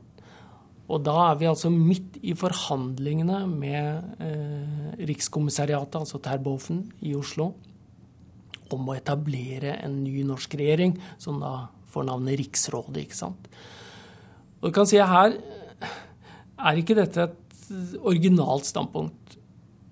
Og 0.86 1.02
da 1.02 1.16
er 1.32 1.38
vi 1.40 1.48
altså 1.50 1.72
midt 1.74 2.20
i 2.22 2.36
forhandlingene 2.38 3.40
med 3.50 4.20
eh, 4.22 4.92
Rikskommissariatet, 5.10 5.98
altså 6.04 6.22
Terboven 6.22 6.84
i 7.02 7.16
Oslo, 7.18 7.56
om 8.74 8.90
å 8.90 8.98
etablere 8.98 9.80
en 9.82 10.04
ny 10.04 10.22
norsk 10.28 10.54
regjering, 10.60 10.94
som 11.22 11.42
da 11.42 11.72
får 11.90 12.06
navnet 12.06 12.38
Riksrådet. 12.42 13.02
ikke 13.02 13.18
sant? 13.18 13.50
Og 14.62 14.70
du 14.70 14.76
kan 14.78 14.90
si 14.90 15.02
her 15.02 15.36
er 16.56 16.80
ikke 16.80 16.98
dette 16.98 17.28
et 17.32 17.98
originalt 18.06 18.70
standpunkt. 18.70 19.38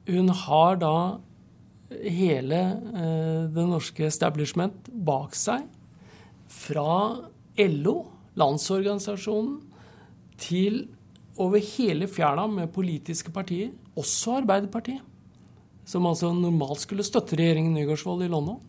Hun 0.10 0.30
har 0.46 0.78
da 0.82 0.96
hele 2.04 2.62
eh, 2.94 3.44
det 3.54 3.66
norske 3.70 4.06
establishment 4.08 4.90
bak 4.94 5.34
seg. 5.38 5.66
Fra 6.54 7.18
LO, 7.58 7.98
Landsorganisasjonen, 8.40 9.62
til 10.42 10.88
over 11.38 11.62
hele 11.62 12.08
fjæra 12.10 12.46
med 12.50 12.72
politiske 12.74 13.32
partier, 13.34 13.72
også 13.98 14.40
Arbeiderpartiet, 14.42 15.02
som 15.86 16.06
altså 16.08 16.32
normalt 16.34 16.82
skulle 16.82 17.06
støtte 17.06 17.38
regjeringen 17.38 17.74
Nygaardsvold 17.76 18.24
i 18.26 18.32
London. 18.32 18.62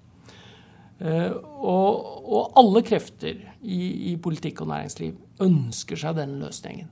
Eh, 1.01 1.33
og, 1.59 2.05
og, 2.25 2.53
alle 2.61 2.83
krefter 2.87 3.41
i, 3.63 4.13
i, 4.13 4.17
politikk 4.17 4.63
og 4.63 4.71
næringsliv 4.71 5.17
ønsker 5.43 5.99
seg 5.99 6.19
denne 6.21 6.39
løsningen. 6.45 6.91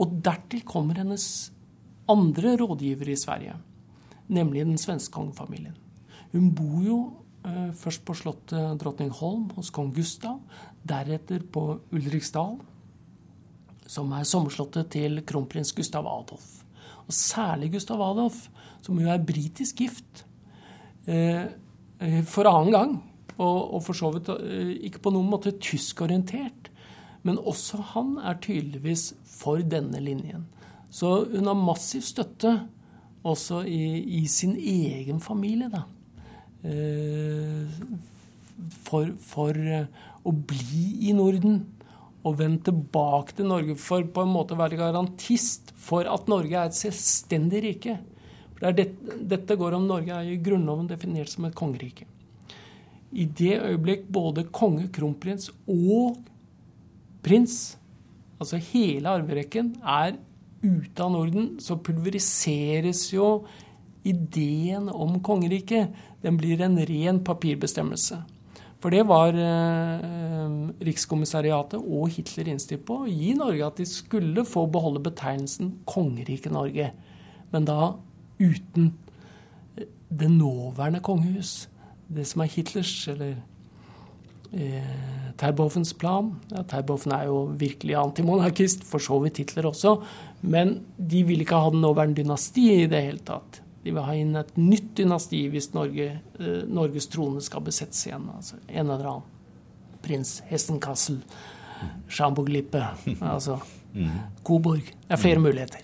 Og 0.00 0.16
dertil 0.24 0.64
kommer 0.68 0.98
hennes 1.00 1.26
andre 2.10 2.56
rådgiver 2.60 3.12
i 3.12 3.18
Sverige, 3.18 3.56
nemlig 4.32 4.64
den 4.66 4.80
svenske 4.80 5.12
kongefamilien. 5.14 5.76
Hun 6.32 6.48
bor 6.56 6.80
jo 6.84 6.98
først 7.42 8.04
på 8.06 8.14
slottet 8.14 8.76
Drottningholm 8.78 9.48
hos 9.56 9.72
kong 9.74 9.88
Gustav, 9.94 10.36
deretter 10.86 11.42
på 11.42 11.64
Ulriksdal, 11.90 12.60
som 13.90 14.12
er 14.14 14.28
sommerslottet 14.28 14.92
til 14.94 15.22
kronprins 15.26 15.72
Gustav 15.74 16.06
Adolf. 16.06 16.62
Og 17.06 17.14
særlig 17.14 17.72
Gustav 17.74 18.02
Adolf, 18.02 18.46
som 18.82 18.98
jo 19.00 19.10
er 19.10 19.22
britisk 19.26 19.82
gift 19.82 20.24
eh, 21.06 21.46
eh, 21.98 22.22
for 22.28 22.48
annen 22.50 22.74
gang, 22.74 22.94
og, 23.42 23.80
for 23.82 23.96
så 23.96 24.12
vidt 24.14 24.30
eh, 24.36 24.74
ikke 24.88 25.02
på 25.06 25.12
noen 25.14 25.30
måte 25.32 25.54
tyskorientert. 25.58 26.70
Men 27.22 27.38
også 27.38 27.78
han 27.92 28.16
er 28.18 28.40
tydeligvis 28.42 29.12
for 29.28 29.62
denne 29.62 30.00
linjen. 30.02 30.48
Så 30.92 31.22
hun 31.30 31.46
har 31.48 31.58
massiv 31.58 32.02
støtte 32.04 32.56
også 33.22 33.62
i, 33.70 34.02
i 34.22 34.26
sin 34.26 34.56
egen 34.58 35.20
familie, 35.22 35.70
da. 35.72 35.84
Eh, 36.62 37.66
for, 38.86 39.08
for 39.18 39.56
eh, 39.58 39.88
å 40.22 40.32
bli 40.32 41.08
i 41.08 41.14
Norden 41.16 41.62
og 42.22 42.36
vende 42.38 42.68
tilbake 42.68 43.34
til 43.34 43.48
Norge 43.50 43.74
for 43.82 44.06
på 44.06 44.22
en 44.22 44.30
måte 44.30 44.54
å 44.54 44.60
være 44.60 44.78
garantist 44.78 45.72
for 45.74 46.06
at 46.06 46.30
Norge 46.30 46.54
er 46.54 46.70
et 46.70 46.78
selvstendig 46.78 47.62
rike. 47.64 47.96
For 48.54 48.70
det 48.70 48.86
det, 48.92 49.16
dette 49.34 49.58
går 49.58 49.74
om 49.74 49.88
Norge 49.88 50.14
er 50.14 50.30
i 50.30 50.38
Grunnloven 50.38 50.86
definert 50.90 51.32
som 51.32 51.48
et 51.48 51.58
kongerike. 51.58 52.06
I 53.12 53.26
det 53.26 53.58
øyeblikk 53.58 54.06
både 54.08 54.46
konge, 54.54 54.86
kronprins 54.94 55.50
og 55.66 56.22
prins, 57.26 57.74
altså 58.40 58.60
hele 58.70 59.10
arverekken, 59.10 59.74
er 59.82 60.14
ute 60.62 61.02
av 61.02 61.10
Norden, 61.10 61.56
så 61.58 61.76
pulveriseres 61.82 63.08
jo 63.12 63.42
ideen 64.02 64.88
om 64.88 65.18
kongeriket. 65.22 65.92
Den 66.22 66.38
blir 66.40 66.60
en 66.62 66.78
ren 66.86 67.20
papirbestemmelse. 67.24 68.22
For 68.82 68.90
det 68.90 69.04
var 69.06 69.36
eh, 69.38 70.54
Rikskommissariatet 70.82 71.78
og 71.78 72.10
Hitler 72.16 72.50
innstilt 72.50 72.82
på 72.88 73.04
å 73.04 73.10
gi 73.10 73.30
Norge 73.38 73.68
at 73.68 73.78
de 73.78 73.86
skulle 73.86 74.42
få 74.48 74.64
beholde 74.74 75.04
betegnelsen 75.04 75.76
Kongeriket 75.86 76.50
Norge. 76.54 76.90
Men 77.54 77.68
da 77.68 77.92
uten 78.42 78.90
eh, 79.76 79.86
det 80.10 80.32
nåværende 80.34 81.02
kongehus. 81.04 81.68
Det 82.12 82.26
som 82.28 82.42
er 82.42 82.50
Hitlers, 82.52 82.96
eller 83.12 83.36
eh, 84.50 85.32
Terboffens 85.38 85.94
plan. 85.94 86.34
Ja, 86.50 86.66
Terboven 86.66 87.14
er 87.14 87.30
jo 87.30 87.44
virkelig 87.58 88.00
antimonarkist, 88.02 88.82
for 88.88 89.02
så 89.02 89.22
vidt 89.22 89.38
Hitler 89.44 89.70
også. 89.70 90.00
Men 90.42 90.80
de 90.98 91.22
vil 91.28 91.46
ikke 91.46 91.62
ha 91.62 91.70
den 91.70 91.86
nåværende 91.86 92.18
dynastiet 92.18 92.88
i 92.88 92.90
det 92.90 93.06
hele 93.06 93.22
tatt. 93.30 93.62
De 93.82 93.90
vil 93.90 94.04
ha 94.06 94.14
inn 94.14 94.36
et 94.38 94.56
nytt 94.58 94.92
dynasti 94.98 95.44
hvis 95.52 95.72
Norge, 95.74 96.08
eh, 96.38 96.62
Norges 96.70 97.08
trone 97.10 97.42
skal 97.42 97.64
besettes 97.66 98.06
igjen. 98.06 98.28
Altså 98.34 98.58
en 98.68 98.84
eller 98.86 99.08
annen 99.16 99.30
prins 100.02 100.40
Hestenkassel, 100.50 101.22
Schamburg-Lippe, 102.10 102.82
altså 103.34 103.58
Coburg. 104.46 104.86
Det 104.86 105.16
er 105.16 105.20
flere 105.20 105.42
muligheter. 105.42 105.82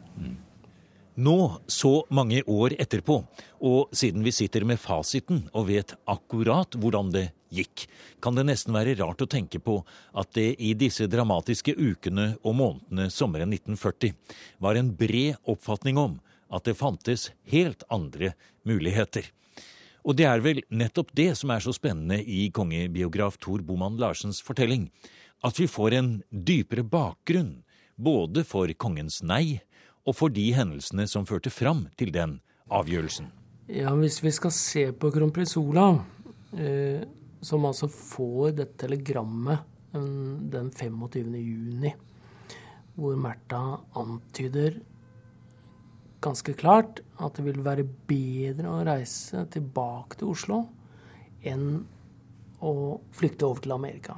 Nå, 1.18 1.34
så 1.66 2.04
mange 2.14 2.44
år 2.46 2.76
etterpå, 2.78 3.16
og 3.66 3.96
siden 3.96 4.22
vi 4.22 4.30
sitter 4.30 4.62
med 4.62 4.78
fasiten 4.78 5.48
og 5.50 5.66
vet 5.66 5.96
akkurat 6.06 6.76
hvordan 6.78 7.10
det 7.10 7.24
gikk, 7.50 7.88
kan 8.22 8.36
det 8.38 8.44
nesten 8.46 8.76
være 8.76 8.94
rart 9.00 9.24
å 9.24 9.30
tenke 9.30 9.58
på 9.58 9.80
at 10.14 10.30
det 10.38 10.52
i 10.62 10.74
disse 10.78 11.08
dramatiske 11.10 11.74
ukene 11.74 12.36
og 12.44 12.54
månedene 12.60 13.08
sommeren 13.10 13.50
1940 13.56 14.14
var 14.62 14.78
en 14.78 14.92
bred 14.94 15.40
oppfatning 15.48 15.98
om 15.98 16.18
at 16.50 16.64
det 16.64 16.78
fantes 16.78 17.30
helt 17.50 17.84
andre 17.92 18.32
muligheter. 18.66 19.28
Og 20.08 20.16
det 20.16 20.24
er 20.28 20.40
vel 20.40 20.62
nettopp 20.72 21.12
det 21.16 21.32
som 21.36 21.52
er 21.52 21.62
så 21.64 21.74
spennende 21.76 22.20
i 22.22 22.48
kongebiograf 22.54 23.36
Tor 23.42 23.60
Boman 23.66 23.98
Larsens 24.00 24.40
fortelling, 24.44 24.88
at 25.44 25.58
vi 25.60 25.68
får 25.68 25.96
en 25.98 26.12
dypere 26.30 26.84
bakgrunn 26.86 27.58
både 27.98 28.44
for 28.46 28.70
kongens 28.78 29.20
nei 29.26 29.60
og 30.08 30.16
for 30.16 30.32
de 30.32 30.46
hendelsene 30.56 31.04
som 31.10 31.26
førte 31.28 31.52
fram 31.52 31.86
til 31.98 32.14
den 32.14 32.38
avgjørelsen. 32.72 33.28
Ja, 33.68 33.92
Hvis 33.94 34.22
vi 34.24 34.32
skal 34.32 34.54
se 34.54 34.86
på 34.92 35.10
kronprins 35.12 35.56
Olav, 35.60 36.00
eh, 36.56 37.04
som 37.40 37.66
altså 37.68 37.88
får 37.88 38.56
dette 38.56 38.86
telegrammet 38.86 39.58
den 39.92 40.70
25. 40.70 41.36
juni, 41.36 41.92
hvor 42.94 43.16
Märtha 43.16 43.80
antyder 43.96 44.80
ganske 46.20 46.54
klart 46.58 47.02
at 47.22 47.38
det 47.38 47.44
vil 47.46 47.62
være 47.64 47.86
bedre 48.08 48.70
å 48.72 48.82
reise 48.86 49.44
tilbake 49.52 50.18
til 50.18 50.32
Oslo 50.32 50.62
enn 51.46 51.78
å 52.64 52.72
flykte 53.14 53.46
over 53.46 53.62
til 53.62 53.74
Amerika. 53.76 54.16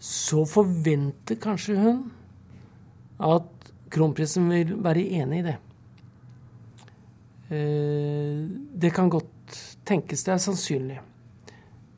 Så 0.00 0.44
forventer 0.48 1.38
kanskje 1.40 1.76
hun 1.80 2.02
at 3.24 3.70
kronprinsen 3.94 4.48
vil 4.50 4.74
være 4.84 5.04
enig 5.20 5.42
i 5.42 5.46
det. 5.46 5.56
Eh, 7.54 8.44
det 8.74 8.92
kan 8.96 9.12
godt 9.12 9.30
tenkes 9.86 10.24
det 10.24 10.34
er 10.34 10.42
sannsynlig. 10.42 11.00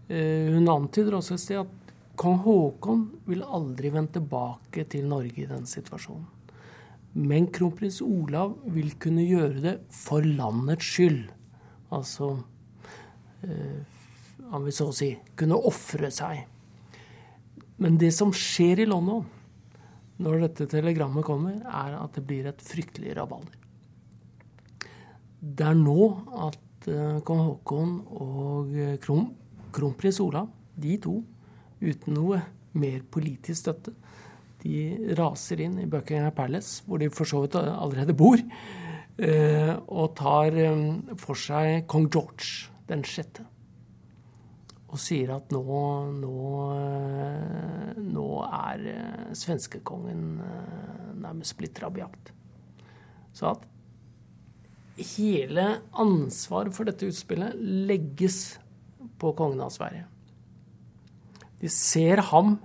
Eh, 0.08 0.52
hun 0.54 0.68
antyder 0.70 1.18
også 1.18 1.34
et 1.38 1.44
sted 1.44 1.62
at 1.62 1.94
kong 2.18 2.40
Haakon 2.44 3.06
vil 3.28 3.44
aldri 3.44 3.90
vende 3.94 4.18
tilbake 4.18 4.86
til 4.90 5.06
Norge 5.10 5.42
i 5.42 5.50
den 5.50 5.66
situasjonen. 5.68 6.35
Men 7.16 7.48
kronprins 7.48 8.02
Olav 8.04 8.58
vil 8.74 8.92
kunne 9.00 9.24
gjøre 9.24 9.62
det 9.64 9.74
for 9.94 10.24
landets 10.26 10.84
skyld. 10.84 11.22
Altså 11.96 12.34
eh, 13.46 13.80
Han 14.50 14.66
vil 14.66 14.74
så 14.76 14.90
å 14.90 14.96
si 14.96 15.14
kunne 15.38 15.56
ofre 15.56 16.10
seg. 16.12 16.44
Men 17.80 17.96
det 18.00 18.12
som 18.16 18.34
skjer 18.36 18.84
i 18.84 18.88
London 18.88 19.24
når 20.22 20.46
dette 20.46 20.68
telegrammet 20.72 21.24
kommer, 21.26 21.58
er 21.60 21.96
at 21.98 22.16
det 22.16 22.24
blir 22.24 22.46
et 22.48 22.62
fryktelig 22.64 23.16
rabalder. 23.18 23.56
Det 25.40 25.66
er 25.66 25.76
nå 25.76 26.06
at 26.46 26.88
eh, 26.88 27.18
kong 27.26 27.42
Haakon 27.44 27.98
og 28.16 28.72
eh, 28.72 28.96
kron, 29.02 29.28
kronprins 29.76 30.20
Olav, 30.24 30.48
de 30.76 30.96
to, 31.04 31.18
uten 31.84 32.16
noe 32.16 32.40
mer 32.76 33.04
politisk 33.12 33.60
støtte, 33.60 33.92
de 34.66 35.14
raser 35.18 35.62
inn 35.62 35.78
i 35.82 35.88
Buckingham 35.90 36.34
Palace, 36.34 36.82
hvor 36.86 37.00
de 37.00 37.10
for 37.12 37.28
så 37.28 37.42
vidt 37.44 37.58
allerede 37.58 38.16
bor, 38.16 38.40
eh, 39.18 39.74
og 39.86 40.14
tar 40.18 40.56
eh, 40.60 41.14
for 41.20 41.38
seg 41.38 41.86
kong 41.90 42.08
George 42.12 42.72
den 42.90 43.04
sjette. 43.06 43.46
Og 44.86 45.00
sier 45.02 45.34
at 45.34 45.50
nå, 45.52 45.62
nå, 46.16 46.34
eh, 46.78 48.02
nå 48.02 48.26
er 48.46 48.84
svenskekongen 49.36 50.26
nærmest 51.20 51.56
blitt 51.58 51.80
rabiat. 51.82 52.32
Så 53.36 53.50
at 53.52 53.66
hele 55.16 55.66
ansvaret 56.00 56.72
for 56.72 56.88
dette 56.88 57.08
utspillet 57.08 57.58
legges 57.58 58.56
på 59.20 59.32
kongen 59.36 59.60
av 59.64 59.74
Sverige. 59.74 60.06
De 61.60 61.68
ser 61.72 62.22
ham 62.30 62.56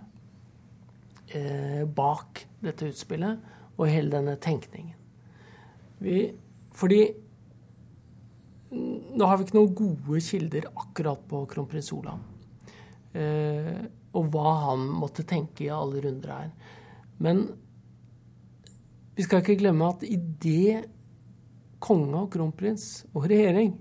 eh, 1.36 1.84
bak 1.86 2.46
dette 2.64 2.90
utspillet 2.92 3.78
og 3.78 3.90
hele 3.90 4.14
denne 4.14 4.38
tenkningen. 4.42 4.98
Vi, 6.02 6.24
fordi 6.78 7.02
nå 8.72 9.28
har 9.28 9.38
vi 9.38 9.46
ikke 9.46 9.58
noen 9.58 9.74
gode 9.76 10.22
kilder 10.24 10.70
akkurat 10.72 11.24
på 11.28 11.44
kronprins 11.52 11.92
Olav. 11.96 12.22
Eh, 13.12 13.82
og 14.16 14.30
hva 14.32 14.54
han 14.68 14.86
måtte 15.02 15.28
tenke 15.28 15.66
i 15.66 15.74
alle 15.74 16.04
runder 16.04 16.32
her. 16.32 16.50
Men 17.22 17.44
vi 19.16 19.26
skal 19.26 19.44
ikke 19.44 19.60
glemme 19.60 19.90
at 19.92 20.06
idet 20.08 20.88
konge 21.82 22.16
og 22.24 22.32
kronprins 22.34 23.04
og 23.12 23.28
regjering 23.28 23.74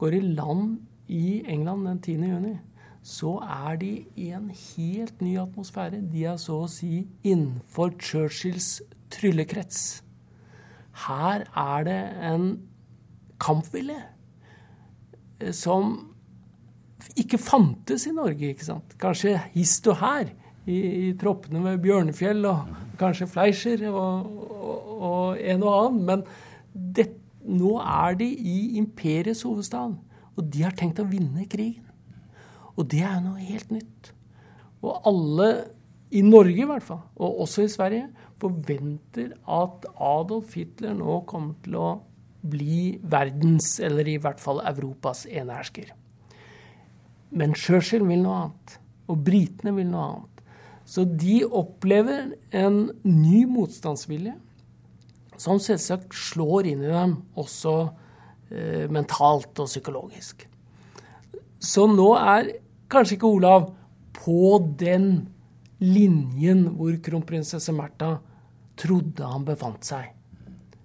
går 0.00 0.16
i 0.16 0.22
land 0.32 0.78
i 1.10 1.40
England 1.50 1.86
den 1.88 2.00
10. 2.00 2.30
juni, 2.30 2.54
så 3.02 3.38
er 3.40 3.76
de 3.80 3.90
i 4.16 4.28
en 4.36 4.50
helt 4.50 5.22
ny 5.24 5.38
atmosfære. 5.40 6.02
De 6.12 6.24
er 6.28 6.36
så 6.40 6.58
å 6.64 6.68
si 6.70 7.06
innenfor 7.24 7.94
Churchills 8.00 8.82
tryllekrets. 9.12 10.02
Her 11.06 11.46
er 11.56 11.86
det 11.88 12.00
en 12.30 12.46
kampvilje 13.40 14.02
som 15.56 15.96
ikke 17.16 17.40
fantes 17.40 18.06
i 18.06 18.12
Norge. 18.12 18.52
ikke 18.52 18.68
sant? 18.68 18.96
Kanskje 19.00 19.38
hist 19.54 19.88
og 19.88 19.96
her 20.02 20.28
i, 20.66 20.76
i 20.76 21.12
troppene 21.18 21.62
ved 21.64 21.80
Bjørnefjell 21.84 22.44
og 22.50 22.74
kanskje 23.00 23.28
Fleischer 23.30 23.86
og, 23.88 24.28
og, 24.52 24.90
og 25.00 25.40
en 25.40 25.64
og 25.64 25.76
annen. 25.78 26.04
Men 26.10 26.24
det, 26.96 27.08
nå 27.48 27.78
er 27.80 28.20
de 28.20 28.28
i 28.28 28.58
imperiets 28.78 29.46
hovedstad, 29.48 29.96
og 30.36 30.52
de 30.52 30.66
har 30.66 30.76
tenkt 30.76 31.00
å 31.00 31.08
vinne 31.08 31.48
krigen. 31.48 31.89
Og 32.80 32.88
det 32.88 33.02
er 33.04 33.18
jo 33.18 33.26
noe 33.28 33.44
helt 33.44 33.72
nytt. 33.74 34.10
Og 34.80 35.06
alle, 35.08 35.50
i 36.16 36.22
Norge 36.24 36.64
i 36.64 36.68
hvert 36.68 36.86
fall, 36.86 37.02
og 37.20 37.42
også 37.44 37.66
i 37.66 37.72
Sverige, 37.72 38.08
forventer 38.40 39.34
at 39.44 39.84
Adolf 40.00 40.54
Hitler 40.56 40.96
nå 40.96 41.20
kommer 41.28 41.58
til 41.64 41.76
å 41.76 41.90
bli 42.40 42.96
verdens, 43.04 43.74
eller 43.84 44.08
i 44.08 44.16
hvert 44.20 44.40
fall 44.40 44.62
Europas, 44.64 45.26
enehersker. 45.28 45.92
Men 47.36 47.52
Churchill 47.54 48.06
vil 48.08 48.24
noe 48.24 48.38
annet. 48.46 48.76
Og 49.10 49.20
britene 49.26 49.74
vil 49.76 49.90
noe 49.90 50.06
annet. 50.06 50.40
Så 50.88 51.04
de 51.04 51.42
opplever 51.44 52.32
en 52.56 52.86
ny 53.04 53.44
motstandsvilje 53.46 54.34
som 55.40 55.60
selvsagt 55.62 56.16
slår 56.16 56.68
inn 56.72 56.82
i 56.84 56.90
dem 56.90 57.14
også 57.38 57.74
eh, 58.50 58.88
mentalt 58.92 59.60
og 59.62 59.70
psykologisk. 59.70 60.44
Så 61.60 61.86
nå 61.88 62.08
er 62.18 62.50
kanskje 62.90 63.16
ikke 63.16 63.30
Olav 63.30 63.70
på 64.16 64.58
den 64.78 65.28
linjen 65.80 66.66
hvor 66.76 66.96
kronprinsesse 67.04 67.72
Märtha 67.72 68.16
trodde 68.80 69.26
han 69.26 69.46
befant 69.46 69.86
seg 69.86 70.10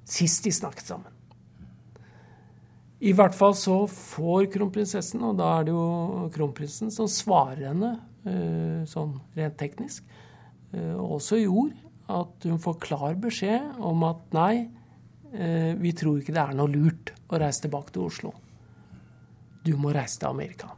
sist 0.06 0.46
de 0.46 0.54
snakket 0.54 0.86
sammen. 0.86 1.12
I 3.06 3.12
hvert 3.14 3.36
fall 3.36 3.54
så 3.58 3.84
får 3.92 4.48
kronprinsessen, 4.54 5.24
og 5.26 5.36
da 5.40 5.50
er 5.58 5.68
det 5.68 5.74
jo 5.76 6.30
kronprinsen 6.34 6.94
som 6.94 7.10
svarer 7.12 7.68
henne 7.68 7.92
eh, 8.26 8.86
sånn 8.90 9.18
rent 9.36 9.58
teknisk, 9.60 10.06
eh, 10.74 10.96
også 10.96 11.42
i 11.42 11.50
ord, 11.50 11.76
at 12.06 12.48
hun 12.48 12.62
får 12.62 12.80
klar 12.86 13.20
beskjed 13.20 13.82
om 13.84 14.06
at 14.08 14.24
nei, 14.38 14.70
eh, 15.34 15.74
vi 15.82 15.92
tror 15.98 16.22
ikke 16.22 16.38
det 16.38 16.46
er 16.46 16.58
noe 16.58 16.72
lurt 16.72 17.14
å 17.28 17.42
reise 17.42 17.66
tilbake 17.66 17.94
til 17.94 18.08
Oslo. 18.08 18.34
Du 19.66 19.76
må 19.82 19.94
reise 19.94 20.22
til 20.22 20.32
Amerika. 20.32 20.72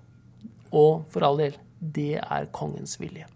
Og 0.71 1.07
for 1.11 1.25
all 1.27 1.41
del, 1.41 1.57
det 1.79 2.17
er 2.21 2.51
kongens 2.55 2.97
vilje. 3.01 3.27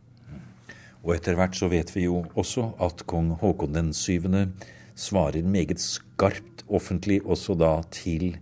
Og 1.01 1.15
etter 1.15 1.37
hvert 1.37 1.57
så 1.57 1.69
vet 1.71 1.89
vi 1.95 2.05
jo 2.05 2.21
også 2.37 2.71
at 2.83 3.05
kong 3.09 3.33
Haakon 3.41 3.73
den 3.73 3.89
syvende 3.97 4.51
svarer 4.97 5.41
meget 5.41 5.81
skarpt 5.81 6.65
offentlig 6.69 7.21
også 7.25 7.55
da 7.57 7.79
til 7.93 8.35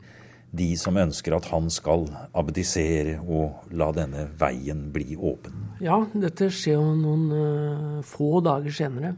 de 0.52 0.74
som 0.82 0.98
ønsker 0.98 1.36
at 1.38 1.48
han 1.52 1.70
skal 1.72 2.08
abdisere 2.36 3.20
og 3.22 3.70
la 3.72 3.92
denne 3.96 4.26
veien 4.40 4.88
bli 4.94 5.14
åpen. 5.16 5.54
Ja, 5.80 6.02
dette 6.14 6.50
skjer 6.52 6.80
jo 6.80 6.96
noen 6.98 7.26
uh, 7.32 8.00
få 8.06 8.40
dager 8.44 8.74
senere. 8.74 9.14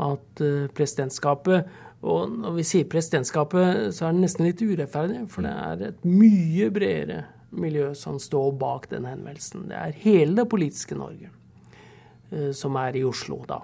At 0.00 0.42
uh, 0.42 0.66
presidentskapet 0.74 1.68
Og 2.04 2.28
når 2.28 2.58
vi 2.58 2.64
sier 2.68 2.88
presidentskapet, 2.90 3.94
så 3.96 4.04
er 4.04 4.12
det 4.12 4.24
nesten 4.26 4.44
litt 4.44 4.60
urettferdig, 4.60 5.22
for 5.32 5.46
det 5.46 5.52
er 5.56 5.84
et 5.86 6.02
mye 6.04 6.66
bredere 6.74 7.22
miljø 7.60 7.92
som 7.98 8.18
står 8.20 8.52
bak 8.60 8.88
denne 8.90 9.12
henvendelsen. 9.14 9.68
Det 9.70 9.78
er 9.78 10.00
hele 10.04 10.36
det 10.40 10.48
politiske 10.50 10.98
Norge 10.98 11.30
uh, 12.32 12.50
som 12.56 12.76
er 12.80 12.98
i 12.98 13.04
Oslo 13.06 13.42
da. 13.48 13.62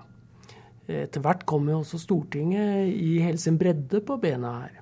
Etter 0.90 1.22
hvert 1.22 1.44
kommer 1.46 1.76
også 1.78 2.00
Stortinget 2.02 2.88
i 2.90 3.20
hele 3.22 3.38
sin 3.38 3.58
bredde 3.58 4.00
på 4.02 4.16
bena 4.18 4.56
her. 4.64 4.80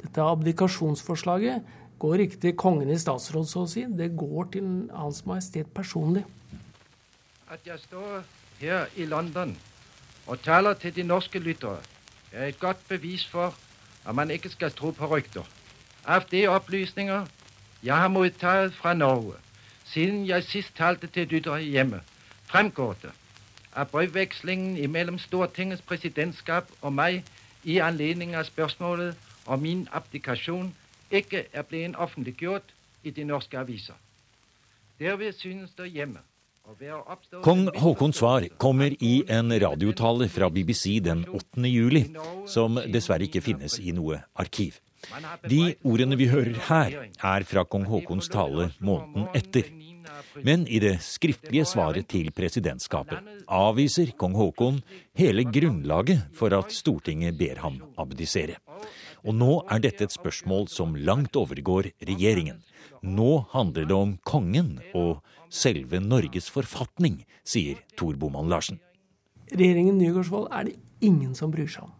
Dette 0.00 0.24
abdikasjonsforslaget 0.24 1.66
går 2.00 2.22
ikke 2.24 2.38
til 2.40 2.56
kongen 2.56 2.88
i 2.88 2.98
statsråd, 2.98 3.44
så 3.44 3.66
å 3.66 3.68
si. 3.68 3.84
Det 3.84 4.14
går 4.16 4.52
til 4.54 4.68
Hans 4.96 5.20
Majestet 5.28 5.68
personlig. 5.76 6.24
At 7.52 7.66
jeg 7.66 7.82
står 7.82 8.22
her 8.62 8.88
i 8.96 9.04
London 9.10 9.52
og 10.26 10.40
taler 10.44 10.78
til 10.80 10.94
de 10.96 11.04
norske 11.04 11.40
lyttere, 11.42 11.82
er 12.32 12.48
et 12.48 12.60
godt 12.60 12.80
bevis 12.88 13.26
for 13.26 13.52
at 14.06 14.14
man 14.14 14.30
ikke 14.30 14.52
skal 14.52 14.72
tro 14.72 14.92
på 14.94 15.08
rykter. 15.10 15.44
Av 16.06 16.24
de 16.30 16.46
opplysninger 16.48 17.26
jeg 17.82 17.96
har 17.96 18.08
mottatt 18.08 18.74
fra 18.74 18.94
Norge 18.94 19.38
siden 19.90 20.26
jeg 20.26 20.44
sist 20.44 20.76
talte 20.76 21.06
til 21.06 21.26
lyttere 21.28 21.62
hjemme, 21.62 22.00
fremgår 22.46 22.94
det 23.02 23.10
at 23.76 23.88
brevvekslingen 23.90 24.90
mellom 24.90 25.18
Stortingets 25.18 25.82
presidentskap 25.82 26.70
og 26.80 26.92
meg 26.92 27.22
i 27.64 27.78
anledning 27.78 28.34
av 28.34 28.48
spørsmålet 28.48 29.14
om 29.46 29.62
min 29.62 29.86
abdikasjon 29.92 30.72
ikke 31.10 31.44
er 31.52 31.66
blitt 31.66 31.96
offentliggjort 31.98 32.74
i 33.04 33.10
de 33.10 33.24
norske 33.24 33.58
aviser. 33.58 33.94
Derved 34.98 35.32
synes 35.38 35.70
det 35.78 35.90
hjemme 35.94 36.20
Kong 37.42 37.66
Haakons 37.74 38.20
svar 38.20 38.44
kommer 38.58 38.92
i 39.02 39.24
en 39.26 39.50
radiotale 39.50 40.28
fra 40.28 40.48
BBC 40.48 41.00
den 41.02 41.24
8. 41.28 41.66
juli, 41.66 42.04
som 42.46 42.78
dessverre 42.92 43.26
ikke 43.26 43.42
finnes 43.42 43.78
i 43.82 43.90
noe 43.96 44.20
arkiv. 44.38 44.78
De 45.48 45.74
ordene 45.86 46.16
vi 46.20 46.28
hører 46.30 46.56
her, 46.68 46.96
er 47.08 47.46
fra 47.48 47.64
kong 47.64 47.86
Haakons 47.88 48.28
tale 48.32 48.70
måneden 48.84 49.28
etter. 49.36 49.70
Men 50.44 50.66
i 50.68 50.78
det 50.82 50.98
skriftlige 51.04 51.64
svaret 51.68 52.08
til 52.10 52.30
presidentskapet 52.36 53.24
avviser 53.50 54.12
kong 54.20 54.36
Haakon 54.38 54.80
hele 55.18 55.46
grunnlaget 55.48 56.28
for 56.36 56.54
at 56.56 56.74
Stortinget 56.74 57.38
ber 57.40 57.62
ham 57.64 57.80
abdisere. 57.98 58.58
Og 59.24 59.36
nå 59.36 59.50
er 59.68 59.82
dette 59.84 60.06
et 60.06 60.14
spørsmål 60.14 60.68
som 60.72 60.94
langt 60.96 61.36
overgår 61.36 61.90
regjeringen. 62.08 62.60
Nå 63.02 63.46
handler 63.52 63.88
det 63.88 63.96
om 63.96 64.16
kongen 64.24 64.78
og 64.94 65.20
selve 65.52 66.00
Norges 66.00 66.48
forfatning, 66.52 67.22
sier 67.44 67.80
Tor 67.96 68.16
Boman 68.20 68.48
Larsen. 68.52 68.80
Regjeringen 69.50 69.98
Nygaardsvold 69.98 70.52
er 70.54 70.70
det 70.70 70.76
ingen 71.04 71.34
som 71.34 71.52
bryr 71.52 71.68
seg 71.68 71.88
om. 71.88 71.96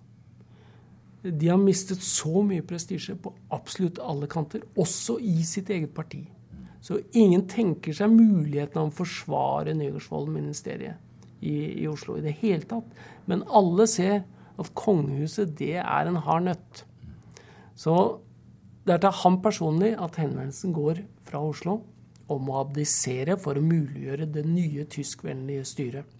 De 1.22 1.48
har 1.50 1.61
mistet 1.61 2.00
så 2.04 2.40
mye 2.46 2.64
prestisje 2.64 3.16
på 3.20 3.33
absolutt 3.52 4.00
alle 4.00 4.28
kanter, 4.30 4.62
også 4.80 5.18
i 5.20 5.42
sitt 5.44 5.70
eget 5.72 5.92
parti. 5.96 6.22
Så 6.80 6.96
ingen 7.12 7.44
tenker 7.48 7.92
seg 7.96 8.12
muligheten 8.14 8.80
av 8.80 8.88
å 8.88 8.98
forsvare 9.02 9.74
Nygaardsvold-ministeriet 9.76 11.44
i, 11.44 11.83
i 11.83 11.88
Oslo 11.88 12.16
i 12.16 12.24
det 12.24 12.38
hele 12.40 12.64
tatt. 12.68 12.88
Men 13.28 13.44
alle 13.44 13.85
ser 13.90 14.22
at 14.61 14.72
kongehuset, 14.76 15.52
det 15.59 15.76
er 15.83 16.09
en 16.09 16.20
hard 16.24 16.48
nøtt. 16.48 16.83
Så 17.76 17.94
det 18.87 18.96
er 18.96 19.04
til 19.04 19.18
ham 19.22 19.38
personlig 19.44 19.92
at 20.00 20.16
henvendelsen 20.20 20.72
går 20.76 21.02
fra 21.28 21.42
Oslo 21.44 21.83
om 22.30 22.48
å 22.48 22.62
abdisere 22.62 23.37
for 23.40 23.59
å 23.59 23.64
muliggjøre 23.64 24.28
det 24.33 24.46
nye 24.48 24.87
tyskvennlige 24.88 25.66
styret. 25.68 26.16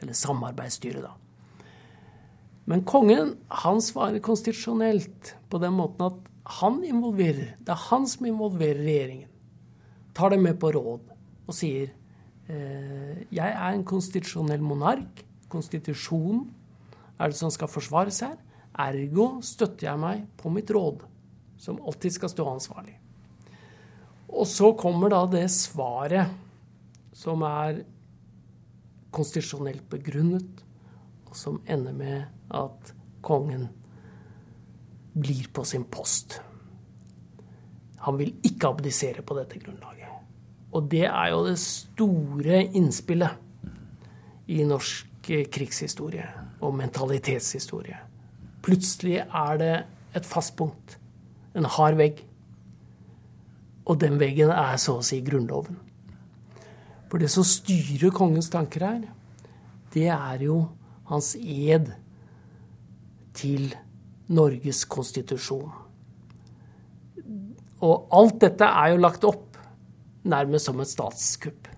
Eller 0.00 0.16
samarbeidsstyret, 0.16 1.04
da. 1.04 1.12
Men 2.66 2.82
kongen 2.86 3.36
han 3.62 3.78
svarer 3.82 4.22
konstitusjonelt 4.24 5.36
på 5.50 5.60
den 5.62 5.76
måten 5.78 6.08
at 6.08 6.32
han 6.58 6.80
involverer. 6.86 7.54
Det 7.62 7.74
er 7.74 7.84
han 7.90 8.06
som 8.10 8.26
involverer 8.26 8.82
regjeringen. 8.82 9.30
Tar 10.16 10.34
dem 10.34 10.46
med 10.46 10.58
på 10.58 10.72
råd 10.74 11.12
og 11.46 11.54
sier 11.54 11.92
eh, 12.50 13.22
jeg 13.30 13.52
er 13.52 13.70
en 13.70 13.86
konstitusjonell 13.86 14.62
monark. 14.64 15.22
Konstitusjonen 15.52 16.46
er 17.18 17.30
det 17.30 17.38
som 17.38 17.52
skal 17.54 17.70
forsvares 17.70 18.22
her. 18.26 18.36
Ergo 18.76 19.28
støtter 19.46 19.88
jeg 19.88 20.02
meg 20.02 20.24
på 20.36 20.50
mitt 20.52 20.70
råd, 20.74 21.04
som 21.60 21.78
alltid 21.80 22.16
skal 22.18 22.32
stå 22.32 22.48
ansvarlig. 22.50 22.96
Og 24.26 24.44
så 24.50 24.72
kommer 24.76 25.12
da 25.14 25.22
det 25.30 25.46
svaret 25.54 26.34
som 27.16 27.44
er 27.46 27.84
konstitusjonelt 29.14 29.86
begrunnet, 29.88 30.64
og 31.30 31.38
som 31.38 31.62
ender 31.64 31.94
med 31.96 32.35
at 32.50 32.92
kongen 33.26 33.68
blir 35.16 35.48
på 35.52 35.64
sin 35.64 35.84
post. 35.84 36.40
Han 38.06 38.18
vil 38.20 38.34
ikke 38.44 38.68
abdisere 38.68 39.24
på 39.26 39.36
dette 39.38 39.58
grunnlaget. 39.58 39.92
Og 40.76 40.90
det 40.90 41.06
er 41.08 41.30
jo 41.32 41.44
det 41.46 41.58
store 41.62 42.62
innspillet 42.76 43.30
i 44.52 44.62
norsk 44.66 45.30
krigshistorie 45.50 46.26
og 46.60 46.76
mentalitetshistorie. 46.76 47.98
Plutselig 48.62 49.22
er 49.24 49.58
det 49.58 49.74
et 50.14 50.26
fast 50.26 50.56
punkt. 50.58 50.98
En 51.56 51.64
hard 51.64 51.96
vegg. 51.98 52.22
Og 53.86 54.00
den 54.00 54.20
veggen 54.20 54.50
er 54.50 54.76
så 54.82 54.98
å 54.98 55.04
si 55.06 55.20
Grunnloven. 55.24 55.78
For 57.10 57.22
det 57.22 57.30
som 57.30 57.46
styrer 57.46 58.10
kongens 58.14 58.50
tanker 58.50 58.82
her, 58.82 59.04
det 59.94 60.08
er 60.10 60.42
jo 60.42 60.64
hans 61.06 61.36
ed 61.38 61.92
til 63.36 63.68
Norges 64.32 64.84
konstitusjon. 64.90 65.70
Og 67.84 68.14
alt 68.16 68.40
dette 68.42 68.66
er 68.66 68.94
jo 68.94 69.02
lagt 69.02 69.26
opp 69.28 69.58
nærmest 70.26 70.70
som 70.70 70.80
et 70.82 70.90
statskupp. 70.90 71.68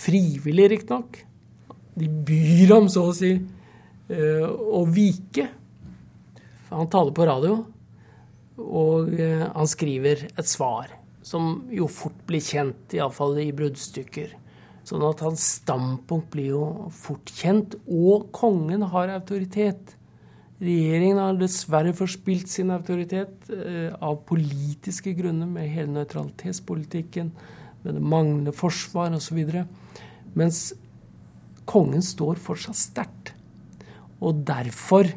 Frivillig, 0.00 0.70
riktignok. 0.76 1.18
De 1.98 2.08
byr 2.08 2.76
ham, 2.76 2.88
så 2.88 3.08
å 3.10 3.16
si, 3.16 3.32
eh, 4.08 4.46
å 4.46 4.84
vike. 4.86 5.48
Han 6.70 6.88
taler 6.88 7.12
på 7.12 7.26
radio, 7.26 7.64
og 8.56 9.12
eh, 9.18 9.44
han 9.44 9.66
skriver 9.66 10.28
et 10.30 10.46
svar 10.46 10.94
som 11.22 11.66
jo 11.70 11.88
fort 11.90 12.16
blir 12.26 12.40
kjent, 12.40 12.94
iallfall 12.96 13.38
i 13.42 13.50
bruddstykker. 13.52 14.36
Sånn 14.86 15.04
at 15.04 15.20
hans 15.20 15.42
standpunkt 15.60 16.30
blir 16.32 16.54
jo 16.54 16.64
fort 16.94 17.30
kjent, 17.36 17.76
og 17.86 18.30
kongen 18.32 18.86
har 18.94 19.12
autoritet. 19.12 19.96
Regjeringen 20.60 21.16
har 21.16 21.38
dessverre 21.40 21.94
forspilt 21.96 22.50
sin 22.52 22.72
autoritet 22.74 23.48
eh, 23.54 23.88
av 23.96 24.18
politiske 24.28 25.14
grunner, 25.16 25.48
med 25.48 25.70
hele 25.72 25.94
nøytralitetspolitikken, 25.94 27.32
med 27.80 27.96
det 27.96 28.04
manglende 28.04 28.52
forsvar 28.52 29.16
osv. 29.16 29.40
Mens 30.36 30.60
kongen 31.70 32.04
står 32.04 32.40
fortsatt 32.44 32.76
sterkt. 32.76 33.32
Og 34.20 34.44
derfor 34.44 35.08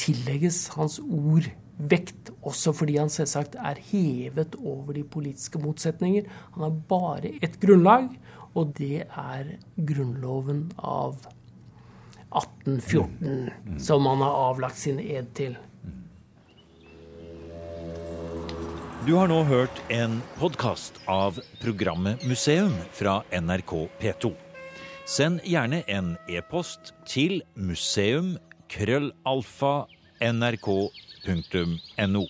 tillegges 0.00 0.64
hans 0.78 0.96
ord 1.02 1.50
vekt, 1.78 2.32
også 2.42 2.72
fordi 2.74 2.96
han 2.98 3.12
selvsagt 3.12 3.58
er 3.60 3.78
hevet 3.90 4.56
over 4.58 4.96
de 4.96 5.04
politiske 5.04 5.60
motsetninger. 5.62 6.24
Han 6.56 6.64
har 6.64 6.78
bare 6.88 7.36
ett 7.42 7.60
grunnlag, 7.60 8.08
og 8.56 8.72
det 8.78 9.04
er 9.04 9.58
Grunnloven 9.76 10.70
av 10.78 11.20
1814, 11.20 11.37
som 13.78 14.06
han 14.06 14.24
har 14.24 14.40
avlagt 14.50 14.76
sin 14.76 15.00
ed 15.00 15.30
til. 15.34 15.56
Du 19.06 19.14
har 19.16 19.30
nå 19.30 19.38
hørt 19.48 19.80
en 19.88 20.18
podkast 20.36 20.98
av 21.08 21.38
programmet 21.62 22.20
Museum 22.28 22.74
fra 22.92 23.22
NRK 23.32 23.72
P2. 24.02 24.34
Send 25.08 25.40
gjerne 25.48 25.80
en 25.88 26.10
e-post 26.28 26.92
til 27.08 27.40
museum 27.56 28.34
krøllalfa 28.68 29.86
nrk.no. 30.20 32.26